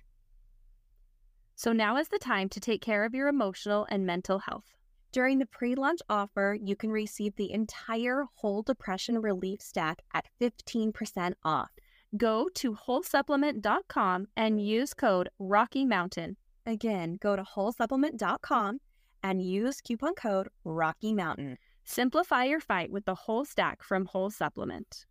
[1.56, 4.77] So now is the time to take care of your emotional and mental health.
[5.10, 10.26] During the pre launch offer, you can receive the entire whole depression relief stack at
[10.40, 11.70] 15% off.
[12.16, 16.36] Go to wholesupplement.com and use code Rocky Mountain.
[16.66, 18.80] Again, go to wholesupplement.com
[19.22, 21.58] and use coupon code Rocky Mountain.
[21.84, 25.06] Simplify your fight with the whole stack from Whole Supplement.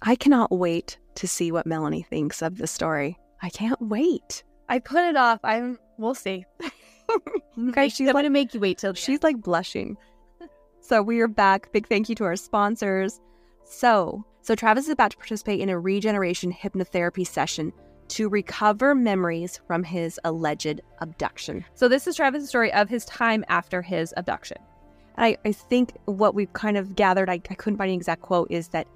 [0.00, 3.18] I cannot wait to see what Melanie thinks of the story.
[3.42, 4.42] I can't wait.
[4.68, 5.40] I put it off.
[5.44, 6.46] I'm we'll see.
[7.72, 9.24] Guys, she's going to make you wait till she's end.
[9.24, 9.96] like blushing.
[10.80, 11.72] so we are back.
[11.72, 13.20] Big thank you to our sponsors.
[13.64, 17.72] So, so Travis is about to participate in a regeneration hypnotherapy session
[18.08, 21.64] to recover memories from his alleged abduction.
[21.74, 24.58] So this is Travis' story of his time after his abduction.
[25.16, 28.50] I, I think what we've kind of gathered, I, I couldn't find an exact quote,
[28.50, 28.88] is that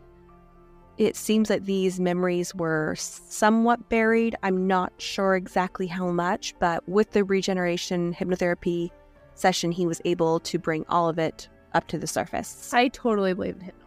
[0.98, 4.36] it seems that these memories were somewhat buried.
[4.42, 8.90] I'm not sure exactly how much, but with the regeneration hypnotherapy
[9.34, 12.72] session, he was able to bring all of it up to the surface.
[12.72, 13.84] I totally believe in hypnotherapy.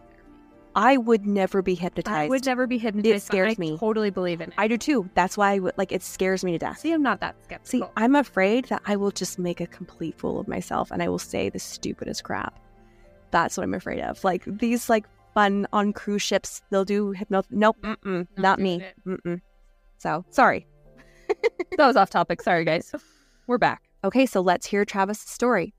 [0.76, 2.15] I would never be hypnotized.
[2.15, 3.15] I would never be hypnotized.
[3.15, 3.78] It scares I me.
[3.80, 4.56] totally believe in it.
[4.60, 5.10] I do too.
[5.15, 6.78] That's why I would like it scares me to death.
[6.78, 7.88] See, I'm not that skeptical.
[7.88, 11.10] See, I'm afraid that I will just make a complete fool of myself and I
[11.10, 12.60] will say the stupidest crap.
[13.32, 14.24] That's what I'm afraid of.
[14.24, 16.63] Like these like fun on cruise ships.
[16.71, 17.43] They'll do hypno.
[17.52, 18.84] Nope, mm-mm, not me.
[19.06, 19.39] Mm-mm.
[20.00, 20.65] So sorry.
[21.78, 22.41] that was off topic.
[22.41, 22.91] Sorry, guys.
[23.45, 23.84] We're back.
[24.04, 25.76] Okay, so let's hear Travis' story.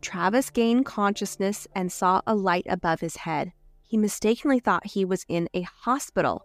[0.00, 3.52] Travis gained consciousness and saw a light above his head.
[3.86, 6.42] He mistakenly thought he was in a hospital.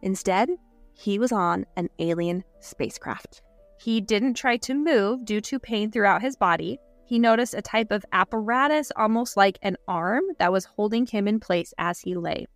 [0.00, 0.48] Instead,
[0.94, 3.42] he was on an alien spacecraft.
[3.78, 6.78] He didn't try to move due to pain throughout his body
[7.12, 11.38] he noticed a type of apparatus, almost like an arm, that was holding him in
[11.38, 12.46] place as he lay.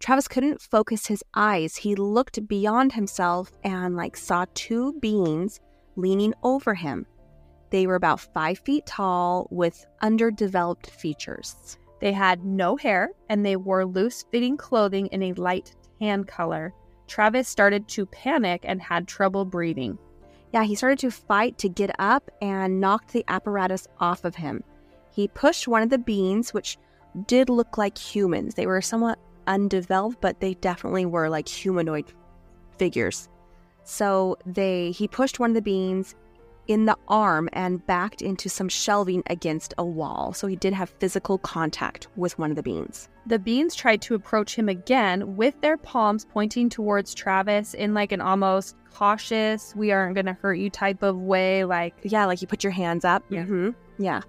[0.00, 1.76] Travis couldn't focus his eyes.
[1.76, 5.60] He looked beyond himself and like saw two beings
[5.94, 7.06] leaning over him.
[7.70, 11.78] They were about five feet tall with underdeveloped features.
[12.00, 16.74] They had no hair and they wore loose fitting clothing in a light tan color.
[17.06, 19.96] Travis started to panic and had trouble breathing.
[20.52, 24.62] Yeah, he started to fight to get up and knocked the apparatus off of him.
[25.10, 26.78] He pushed one of the beings, which
[27.26, 28.54] did look like humans.
[28.54, 32.12] They were somewhat undeveloped, but they definitely were like humanoid
[32.78, 33.28] figures.
[33.84, 36.14] So they he pushed one of the beings
[36.68, 40.32] in the arm and backed into some shelving against a wall.
[40.32, 43.08] So he did have physical contact with one of the beans.
[43.26, 48.12] The beans tried to approach him again with their palms pointing towards Travis in like
[48.12, 51.64] an almost cautious, we aren't going to hurt you type of way.
[51.64, 53.24] Like, yeah, like you put your hands up.
[53.28, 53.42] Yeah.
[53.42, 53.70] Mm-hmm.
[53.98, 54.22] Yeah.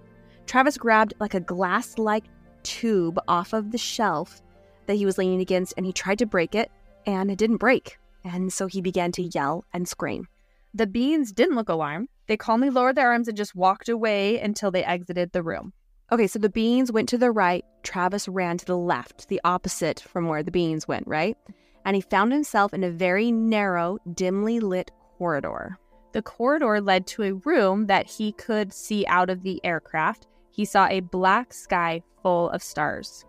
[0.46, 2.26] Travis grabbed like a glass like
[2.64, 4.42] tube off of the shelf
[4.86, 6.72] that he was leaning against and he tried to break it
[7.06, 7.98] and it didn't break.
[8.24, 10.28] And so he began to yell and scream.
[10.74, 12.10] The beans didn't look alarmed.
[12.28, 15.74] They calmly lowered their arms and just walked away until they exited the room.
[16.12, 17.64] Okay, so the beans went to the right.
[17.84, 21.38] Travis ran to the left, the opposite from where the beans went, right?
[21.86, 25.78] And he found himself in a very narrow, dimly lit corridor.
[26.14, 30.28] The corridor led to a room that he could see out of the aircraft.
[30.52, 33.26] He saw a black sky full of stars.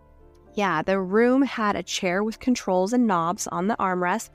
[0.55, 4.29] Yeah, the room had a chair with controls and knobs on the armrest,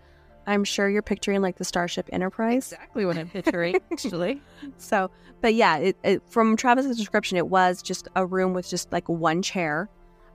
[0.46, 2.72] I'm sure you're picturing like the Starship Enterprise.
[2.72, 4.40] Exactly what I'm picturing, actually.
[4.78, 5.10] so,
[5.40, 9.08] but yeah, it, it, from Travis's description, it was just a room with just like
[9.08, 9.88] one chair.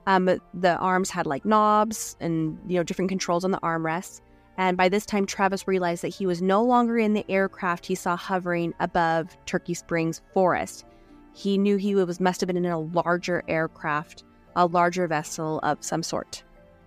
[0.06, 4.20] Um, the arms had like knobs and you know different controls on the armrests.
[4.58, 7.94] And by this time, Travis realized that he was no longer in the aircraft he
[7.94, 10.86] saw hovering above Turkey Springs Forest.
[11.34, 15.84] He knew he was must have been in a larger aircraft, a larger vessel of
[15.84, 16.42] some sort.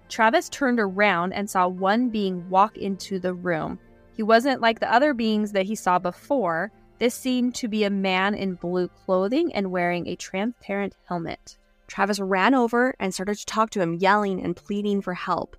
[0.10, 3.80] Travis turned around and saw one being walk into the room.
[4.16, 6.72] He wasn't like the other beings that he saw before.
[6.98, 11.58] This seemed to be a man in blue clothing and wearing a transparent helmet.
[11.88, 15.56] Travis ran over and started to talk to him, yelling and pleading for help.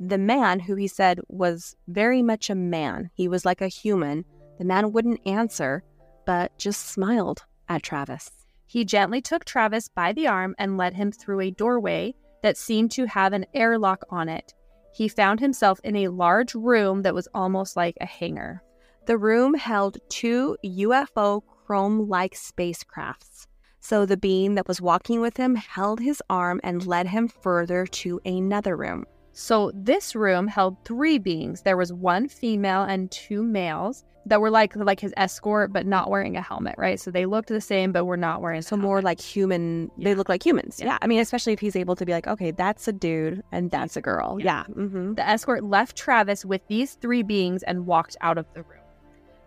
[0.00, 4.24] The man, who he said was very much a man, he was like a human,
[4.58, 5.82] the man wouldn't answer,
[6.26, 8.30] but just smiled at Travis.
[8.66, 12.14] He gently took Travis by the arm and led him through a doorway
[12.44, 14.52] that seemed to have an airlock on it.
[14.92, 18.62] He found himself in a large room that was almost like a hangar.
[19.06, 23.46] The room held two UFO chrome like spacecrafts.
[23.80, 27.86] So the being that was walking with him held his arm and led him further
[27.86, 29.06] to another room.
[29.34, 31.62] So this room held three beings.
[31.62, 36.08] There was one female and two males that were like like his escort, but not
[36.08, 37.00] wearing a helmet, right?
[37.00, 38.62] So they looked the same, but were not wearing.
[38.62, 39.90] So more like human.
[39.96, 40.04] Yeah.
[40.04, 40.78] They look like humans.
[40.78, 40.86] Yeah.
[40.86, 40.98] yeah.
[41.02, 43.96] I mean, especially if he's able to be like, okay, that's a dude and that's
[43.96, 44.38] a girl.
[44.38, 44.64] Yeah.
[44.68, 44.74] yeah.
[44.74, 45.14] Mm-hmm.
[45.14, 48.80] The escort left Travis with these three beings and walked out of the room.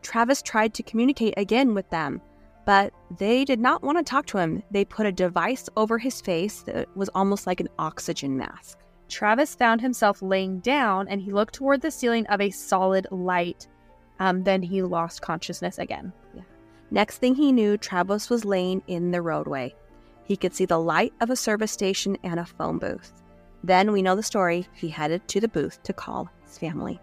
[0.02, 2.22] Travis tried to communicate again with them,
[2.66, 4.62] but they did not want to talk to him.
[4.70, 8.78] They put a device over his face that was almost like an oxygen mask.
[9.10, 13.68] Travis found himself laying down and he looked toward the ceiling of a solid light.
[14.20, 16.12] Um, then he lost consciousness again.
[16.34, 16.42] Yeah.
[16.92, 19.76] Next thing he knew, Travis was laying in the roadway.
[20.24, 23.14] He could see the light of a service station and a phone booth.
[23.64, 24.68] Then we know the story.
[24.74, 27.00] He headed to the booth to call his family.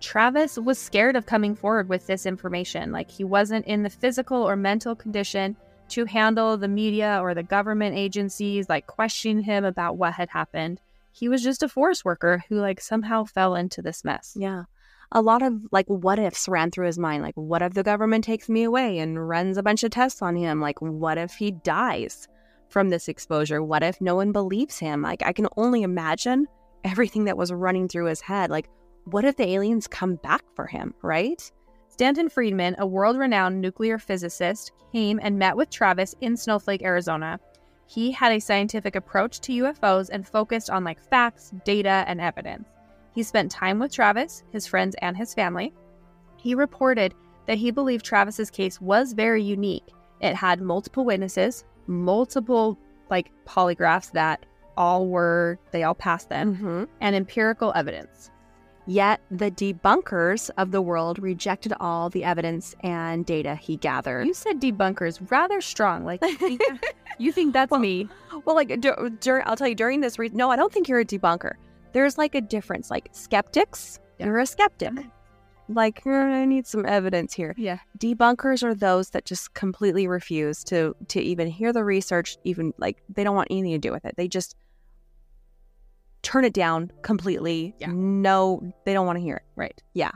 [0.00, 2.92] Travis was scared of coming forward with this information.
[2.92, 5.56] Like he wasn't in the physical or mental condition
[5.88, 10.80] to handle the media or the government agencies like questioning him about what had happened.
[11.16, 14.36] He was just a forest worker who like somehow fell into this mess.
[14.38, 14.64] Yeah
[15.12, 17.22] a lot of like what ifs ran through his mind.
[17.22, 20.36] Like, what if the government takes me away and runs a bunch of tests on
[20.36, 20.60] him?
[20.60, 22.28] Like, what if he dies
[22.68, 23.62] from this exposure?
[23.62, 25.02] What if no one believes him?
[25.02, 26.46] Like, I can only imagine
[26.84, 28.50] everything that was running through his head.
[28.50, 28.68] Like,
[29.04, 31.50] what if the aliens come back for him, right?
[31.88, 37.38] Stanton Friedman, a world renowned nuclear physicist, came and met with Travis in Snowflake, Arizona.
[37.86, 42.68] He had a scientific approach to UFOs and focused on like facts, data, and evidence.
[43.14, 45.72] He spent time with Travis, his friends, and his family.
[46.36, 47.14] He reported
[47.46, 49.88] that he believed Travis's case was very unique.
[50.20, 52.78] It had multiple witnesses, multiple
[53.08, 54.44] like polygraphs that
[54.76, 56.84] all were they all passed them, mm-hmm.
[57.00, 58.30] and empirical evidence.
[58.86, 64.26] Yet the debunkers of the world rejected all the evidence and data he gathered.
[64.26, 66.04] You said debunkers rather strong.
[66.04, 66.22] Like
[67.18, 68.08] you think that's well, me?
[68.44, 70.18] Well, like dur- I'll tell you during this.
[70.18, 71.54] Re- no, I don't think you're a debunker
[71.96, 72.90] there's like a difference.
[72.90, 74.26] Like skeptics, yeah.
[74.26, 74.92] you're a skeptic.
[75.68, 77.54] Like I need some evidence here.
[77.56, 77.78] Yeah.
[77.98, 82.36] Debunkers are those that just completely refuse to to even hear the research.
[82.44, 84.14] Even like they don't want anything to do with it.
[84.16, 84.56] They just
[86.26, 87.72] turn it down completely.
[87.78, 87.92] Yeah.
[87.92, 89.44] No, they don't want to hear it.
[89.54, 89.80] Right.
[89.94, 90.10] Yeah.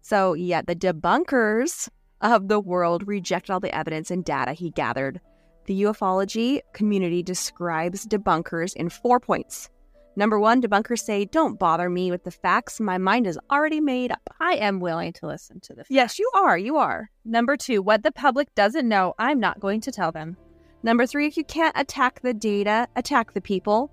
[0.00, 1.88] So yeah, the debunkers
[2.20, 5.20] of the world reject all the evidence and data he gathered.
[5.66, 9.68] The ufology community describes debunkers in four points.
[10.14, 12.78] Number one, debunkers say, Don't bother me with the facts.
[12.78, 14.30] My mind is already made up.
[14.40, 15.90] I am willing to listen to the facts.
[15.90, 16.56] Yes, you are.
[16.56, 17.10] You are.
[17.24, 20.36] Number two, what the public doesn't know, I'm not going to tell them.
[20.84, 23.90] Number three, if you can't attack the data, attack the people.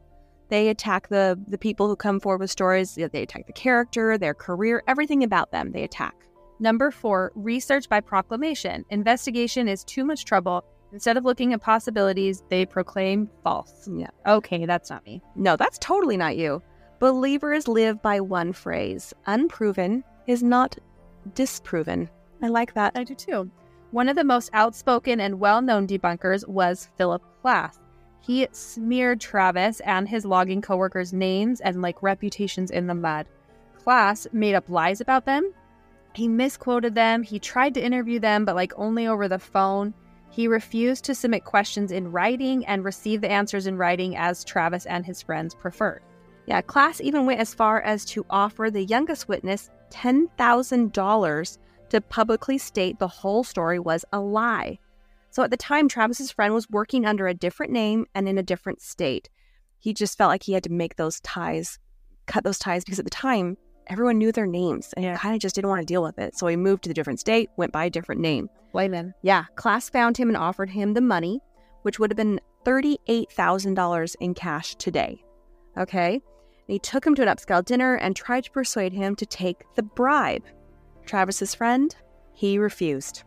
[0.50, 2.96] They attack the, the people who come forward with stories.
[2.96, 6.16] They attack the character, their career, everything about them, they attack.
[6.60, 8.86] Number four, research by proclamation.
[8.90, 10.64] Investigation is too much trouble
[10.94, 13.90] Instead of looking at possibilities, they proclaim false.
[13.92, 14.12] Yeah.
[14.28, 15.24] Okay, that's not me.
[15.36, 16.62] No, that's totally not you.
[17.00, 20.78] Believers live by one phrase unproven is not
[21.34, 22.10] disproven.
[22.44, 22.92] I like that.
[22.96, 23.50] I do too.
[23.90, 27.80] One of the most outspoken and well known debunkers was Philip Klass.
[28.24, 33.28] He smeared Travis and his logging coworkers' names and like reputations in the mud.
[33.78, 35.54] Klass made up lies about them.
[36.14, 37.22] He misquoted them.
[37.22, 39.94] He tried to interview them, but like only over the phone.
[40.30, 44.86] He refused to submit questions in writing and receive the answers in writing as Travis
[44.86, 46.02] and his friends preferred.
[46.46, 51.58] Yeah, Klass even went as far as to offer the youngest witness $10,000
[51.90, 54.80] to publicly state the whole story was a lie.
[55.34, 58.44] So at the time, Travis's friend was working under a different name and in a
[58.44, 59.32] different state.
[59.80, 61.80] He just felt like he had to make those ties,
[62.28, 63.58] cut those ties, because at the time,
[63.88, 65.18] everyone knew their names and yeah.
[65.18, 66.38] kind of just didn't want to deal with it.
[66.38, 68.48] So he moved to the different state, went by a different name.
[68.74, 69.16] Layman.
[69.24, 69.46] Yeah.
[69.56, 71.42] Klass found him and offered him the money,
[71.82, 75.24] which would have been $38,000 in cash today.
[75.80, 76.14] Okay.
[76.14, 76.22] And
[76.68, 79.82] he took him to an upscale dinner and tried to persuade him to take the
[79.82, 80.44] bribe.
[81.08, 81.96] Travis's friend,
[82.34, 83.24] he refused.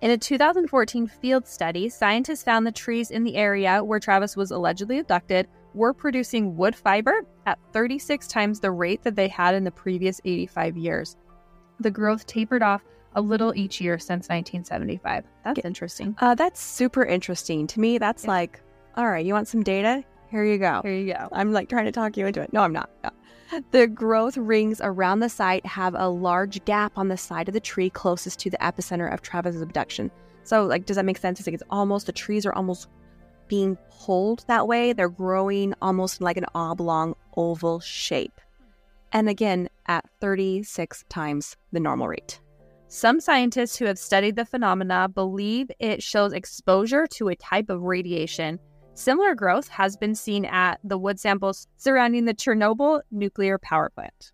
[0.00, 4.52] In a 2014 field study, scientists found the trees in the area where Travis was
[4.52, 9.64] allegedly abducted were producing wood fiber at 36 times the rate that they had in
[9.64, 11.16] the previous 85 years.
[11.80, 12.84] The growth tapered off
[13.16, 15.24] a little each year since 1975.
[15.44, 16.14] That's interesting.
[16.20, 17.66] Uh, that's super interesting.
[17.66, 18.30] To me, that's Yeah.
[18.30, 18.60] like,
[18.96, 20.04] all right, you want some data?
[20.30, 20.80] Here you go.
[20.82, 21.28] Here you go.
[21.32, 22.52] I'm like trying to talk you into it.
[22.52, 22.90] No, I'm not.
[23.02, 23.10] No.
[23.70, 27.60] The growth rings around the site have a large gap on the side of the
[27.60, 30.10] tree closest to the epicenter of Travis's abduction.
[30.44, 31.40] So, like, does that make sense?
[31.40, 32.88] It's like it's almost the trees are almost
[33.48, 34.92] being pulled that way.
[34.92, 38.40] They're growing almost like an oblong oval shape.
[39.12, 42.40] And again, at 36 times the normal rate.
[42.88, 47.82] Some scientists who have studied the phenomena believe it shows exposure to a type of
[47.82, 48.58] radiation.
[48.98, 54.32] Similar growth has been seen at the wood samples surrounding the Chernobyl nuclear power plant.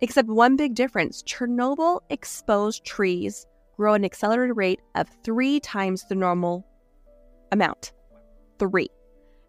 [0.00, 3.44] Except one big difference Chernobyl exposed trees
[3.76, 6.64] grow at an accelerated rate of three times the normal
[7.50, 7.92] amount.
[8.60, 8.88] Three.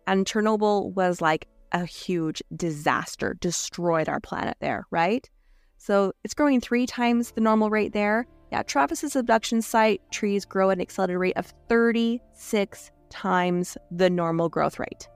[0.07, 5.29] And Chernobyl was like a huge disaster, destroyed our planet there, right?
[5.77, 8.25] So it's growing three times the normal rate there.
[8.51, 14.49] Yeah, Travis's abduction site trees grow at an accelerated rate of 36 times the normal
[14.49, 15.07] growth rate.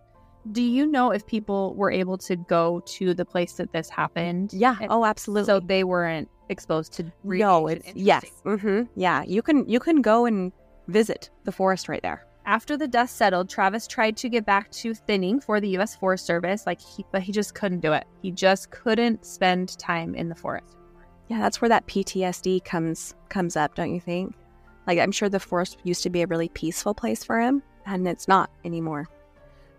[0.51, 4.51] Do you know if people were able to go to the place that this happened?
[4.53, 4.77] Yeah.
[4.81, 5.45] And Oh, absolutely.
[5.45, 8.23] So they weren't exposed to no, it's yes.
[8.45, 8.87] Interesting.
[8.87, 10.51] hmm Yeah, you can you can go and
[10.87, 12.25] visit the forest right there.
[12.45, 15.95] After the dust settled, Travis tried to get back to thinning for the U.S.
[15.95, 18.05] Forest Service, like he, but he just couldn't do it.
[18.23, 20.77] He just couldn't spend time in the forest.
[21.27, 24.33] Yeah, that's where that PTSD comes comes up, don't you think?
[24.87, 27.61] Like I'm sure the forest used to be a really peaceful place for him,
[27.95, 29.07] and it's not anymore.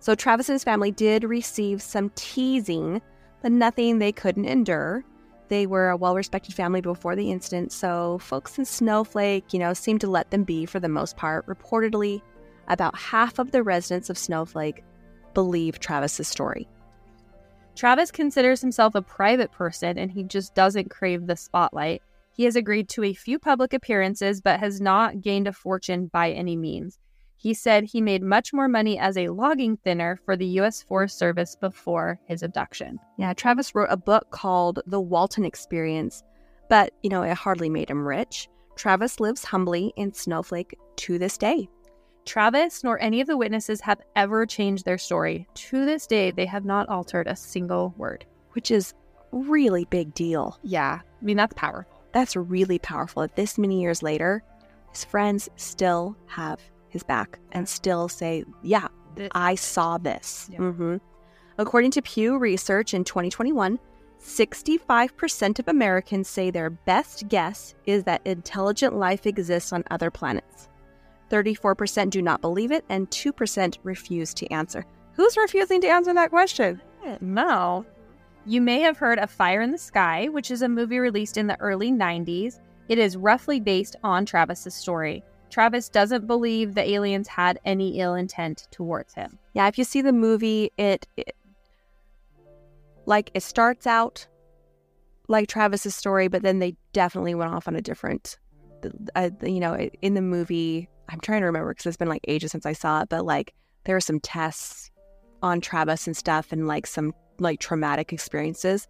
[0.00, 3.02] So Travis and his family did receive some teasing,
[3.42, 5.04] but nothing they couldn't endure.
[5.48, 10.00] They were a well-respected family before the incident, so folks in Snowflake, you know, seemed
[10.02, 11.46] to let them be for the most part.
[11.46, 12.22] Reportedly,
[12.68, 14.84] about half of the residents of Snowflake
[15.34, 16.68] believe Travis's story.
[17.74, 22.02] Travis considers himself a private person and he just doesn't crave the spotlight.
[22.32, 26.30] He has agreed to a few public appearances but has not gained a fortune by
[26.30, 26.98] any means.
[27.41, 30.82] He said he made much more money as a logging thinner for the U.S.
[30.82, 32.99] Forest Service before his abduction.
[33.16, 36.22] Yeah, Travis wrote a book called The Walton Experience,
[36.68, 38.51] but, you know, it hardly made him rich.
[38.76, 41.66] Travis lives humbly in Snowflake to this day.
[42.26, 45.49] Travis nor any of the witnesses have ever changed their story.
[45.55, 48.26] To this day, they have not altered a single word.
[48.53, 48.95] which is
[49.32, 50.59] really big deal.
[50.62, 52.03] Yeah, I mean, that's powerful.
[52.12, 53.22] That's really powerful.
[53.22, 54.43] That this many years later,
[54.91, 56.61] his friends still have
[56.91, 58.88] his back and still say, "Yeah,
[59.32, 60.59] I saw this." Yeah.
[60.59, 60.97] hmm
[61.59, 63.78] According to Pew Research in 2021,
[64.18, 70.68] 65% of Americans say their best guess is that intelligent life exists on other planets.
[71.30, 74.84] 34% do not believe it, and 2% refuse to answer.
[75.14, 76.80] Who's refusing to answer that question?
[77.20, 77.84] No.
[78.47, 81.47] You may have heard of Fire in the Sky, which is a movie released in
[81.47, 82.59] the early 90s.
[82.88, 85.22] It is roughly based on Travis's story.
[85.51, 89.38] Travis doesn't believe the aliens had any ill intent towards him.
[89.55, 91.34] Yeah, if you see the movie, it, it
[93.07, 94.26] like it starts out
[95.28, 98.38] like Travis's story, but then they definitely went off on a different.
[99.14, 102.53] Uh, you know, in the movie, I'm trying to remember because it's been like ages
[102.53, 103.53] since I saw it, but like
[103.84, 104.90] there were some tests
[105.42, 108.86] on Travis and stuff, and like some like traumatic experiences,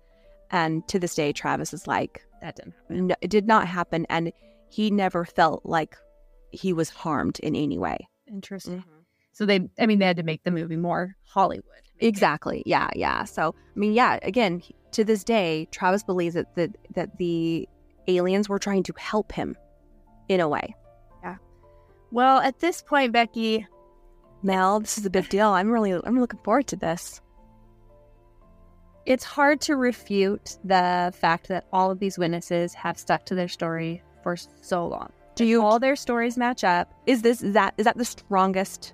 [0.51, 3.07] and to this day, Travis is like, That didn't happen.
[3.09, 4.33] no, it did not happen, and
[4.69, 5.97] he never felt like
[6.51, 8.09] he was harmed in any way.
[8.27, 8.79] Interesting.
[8.79, 8.91] Mm-hmm.
[9.33, 11.65] So they, I mean, they had to make the movie more Hollywood.
[11.99, 12.63] Exactly.
[12.67, 13.25] Yeah, yeah.
[13.25, 17.69] So, I mean, yeah, again, to this day, Travis believes that the, that the
[18.09, 19.57] aliens were trying to help him
[20.29, 20.75] in a way.
[21.23, 21.37] Yeah.
[22.11, 23.67] Well, at this point, Becky,
[24.43, 25.49] Mel, this is a big deal.
[25.49, 27.21] I'm really I'm looking forward to this.
[29.07, 33.49] it's hard to refute the fact that all of these witnesses have stuck to their
[33.49, 35.11] story for so long.
[35.41, 36.93] Do you All their stories match up.
[37.07, 38.93] is this is that is that the strongest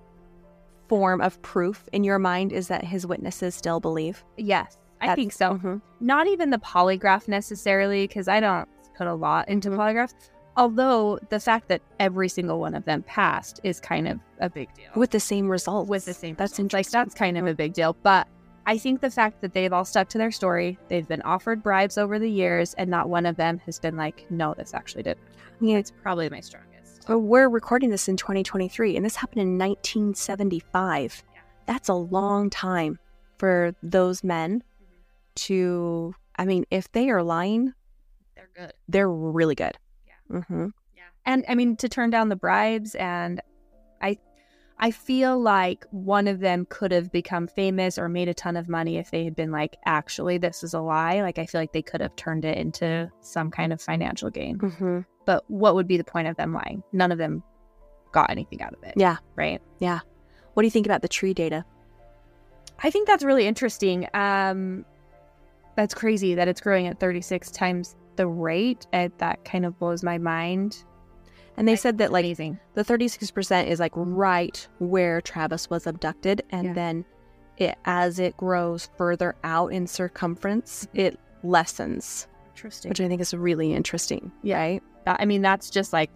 [0.88, 4.24] form of proof in your mind is that his witnesses still believe?
[4.36, 5.54] Yes, I That's- think so.
[5.58, 5.80] Mhm.
[6.00, 10.14] Not even the polygraph necessarily, because I don't put a lot into polygraphs.
[10.56, 14.72] Although the fact that every single one of them passed is kind of a big
[14.74, 14.86] deal.
[14.94, 16.72] With the same result With the same, That's results.
[16.72, 16.98] like interesting.
[17.00, 17.94] that's kind of a big deal.
[18.02, 18.26] But
[18.66, 21.96] I think the fact that they've all stuck to their story, they've been offered bribes
[21.96, 25.22] over the years, and not one of them has been like, "No, this actually didn't.
[25.60, 27.08] Yeah, It's probably my strongest.
[27.08, 31.22] Uh, We're recording this in 2023, and this happened in 1975.
[31.32, 31.40] Yeah.
[31.66, 32.98] That's a long time
[33.38, 34.62] for those men
[35.36, 36.14] to.
[36.38, 37.72] I mean, if they are lying,
[38.34, 38.72] They're good.
[38.88, 39.78] they're really good.
[40.06, 40.40] Yeah.
[40.42, 41.02] hmm Yeah.
[41.24, 43.40] And I mean to turn down the bribes and
[44.02, 44.18] I
[44.78, 48.68] I feel like one of them could have become famous or made a ton of
[48.68, 51.22] money if they had been like actually this is a lie.
[51.22, 54.58] Like I feel like they could have turned it into some kind of financial gain.
[54.58, 56.82] hmm but what would be the point of them lying?
[56.92, 57.42] None of them
[58.12, 58.94] got anything out of it.
[58.96, 59.16] Yeah.
[59.34, 59.60] Right.
[59.80, 59.98] Yeah.
[60.54, 61.64] What do you think about the tree data?
[62.82, 64.06] I think that's really interesting.
[64.14, 64.84] Um,
[65.76, 68.86] that's crazy that it's growing at 36 times the rate.
[68.92, 70.84] It, that kind of blows my mind.
[71.56, 72.58] And they said that like Amazing.
[72.74, 76.72] the 36% is like right where Travis was abducted and Yeah.
[76.74, 77.04] then
[77.56, 81.00] it as it grows further out in circumference, mm-hmm.
[81.00, 82.90] it lessens, Interesting.
[82.90, 84.30] which I think is really interesting.
[84.42, 84.58] Yeah.
[84.58, 84.82] Right?
[85.06, 86.10] I mean, that's just like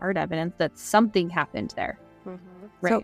[0.00, 1.98] hard evidence that something happened there.
[2.26, 2.66] Mm-hmm.
[2.80, 2.90] Right.
[2.90, 3.02] So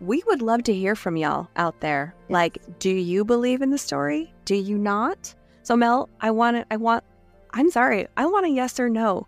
[0.00, 2.14] we would love to hear from y'all out there.
[2.28, 4.32] Like, do you believe in the story?
[4.44, 5.34] Do you not?
[5.62, 7.04] So Mel, I want to I want
[7.52, 8.06] I'm sorry.
[8.16, 9.26] I want a yes or no.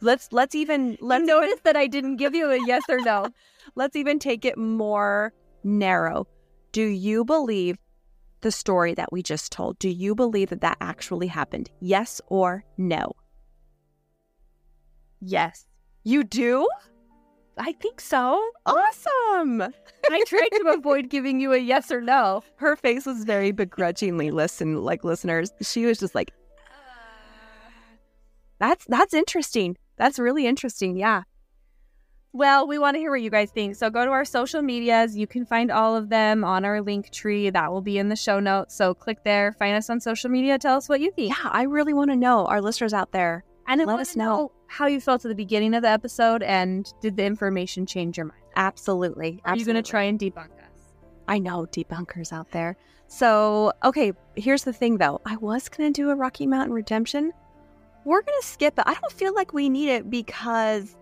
[0.00, 3.26] Let's let's even let's notice that I didn't give you a yes or no.
[3.74, 5.32] let's even take it more
[5.64, 6.26] narrow.
[6.72, 7.76] Do you believe
[8.40, 9.78] the story that we just told?
[9.78, 11.70] Do you believe that that actually happened?
[11.80, 13.12] Yes or no?
[15.20, 15.66] yes.
[16.04, 16.68] You do?
[17.58, 18.40] I think so.
[18.64, 19.62] Awesome.
[20.10, 22.42] I tried to avoid giving you a yes or no.
[22.56, 25.50] Her face was very begrudgingly listen like listeners.
[25.60, 26.30] She was just like
[26.70, 27.80] uh,
[28.60, 29.76] That's that's interesting.
[29.98, 30.96] That's really interesting.
[30.96, 31.22] Yeah.
[32.32, 33.74] Well, we want to hear what you guys think.
[33.74, 35.16] So go to our social medias.
[35.16, 37.50] You can find all of them on our link tree.
[37.50, 38.74] That will be in the show notes.
[38.74, 41.30] So click there, find us on social media, tell us what you think.
[41.30, 43.44] Yeah, I really want to know our listeners out there.
[43.66, 44.24] And Let us know.
[44.24, 48.16] know how you felt at the beginning of the episode and did the information change
[48.16, 48.42] your mind?
[48.56, 49.40] Absolutely.
[49.44, 50.94] Are you going to try and debunk us?
[51.26, 52.76] I know debunkers out there.
[53.08, 55.20] So, okay, here's the thing though.
[55.24, 57.32] I was going to do a Rocky Mountain Redemption.
[58.04, 58.84] We're going to skip it.
[58.86, 60.96] I don't feel like we need it because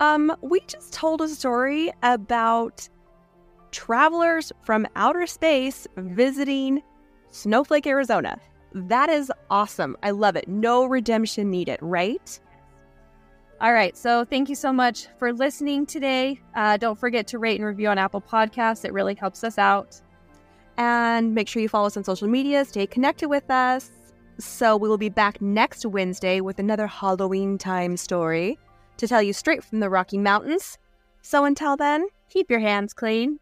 [0.00, 2.86] um we just told a story about
[3.70, 6.82] travelers from outer space visiting
[7.30, 8.38] Snowflake, Arizona.
[8.72, 9.96] That is awesome.
[10.02, 10.48] I love it.
[10.48, 12.40] No redemption needed, right?
[13.60, 13.96] All right.
[13.96, 16.40] So thank you so much for listening today.
[16.54, 18.84] Uh, don't forget to rate and review on Apple Podcasts.
[18.84, 20.00] It really helps us out.
[20.76, 23.90] And make sure you follow us on social media, stay connected with us.
[24.38, 28.58] So we will be back next Wednesday with another Halloween time story
[28.96, 30.78] to tell you straight from the Rocky Mountains.
[31.22, 33.38] So until then, Keep your hands clean.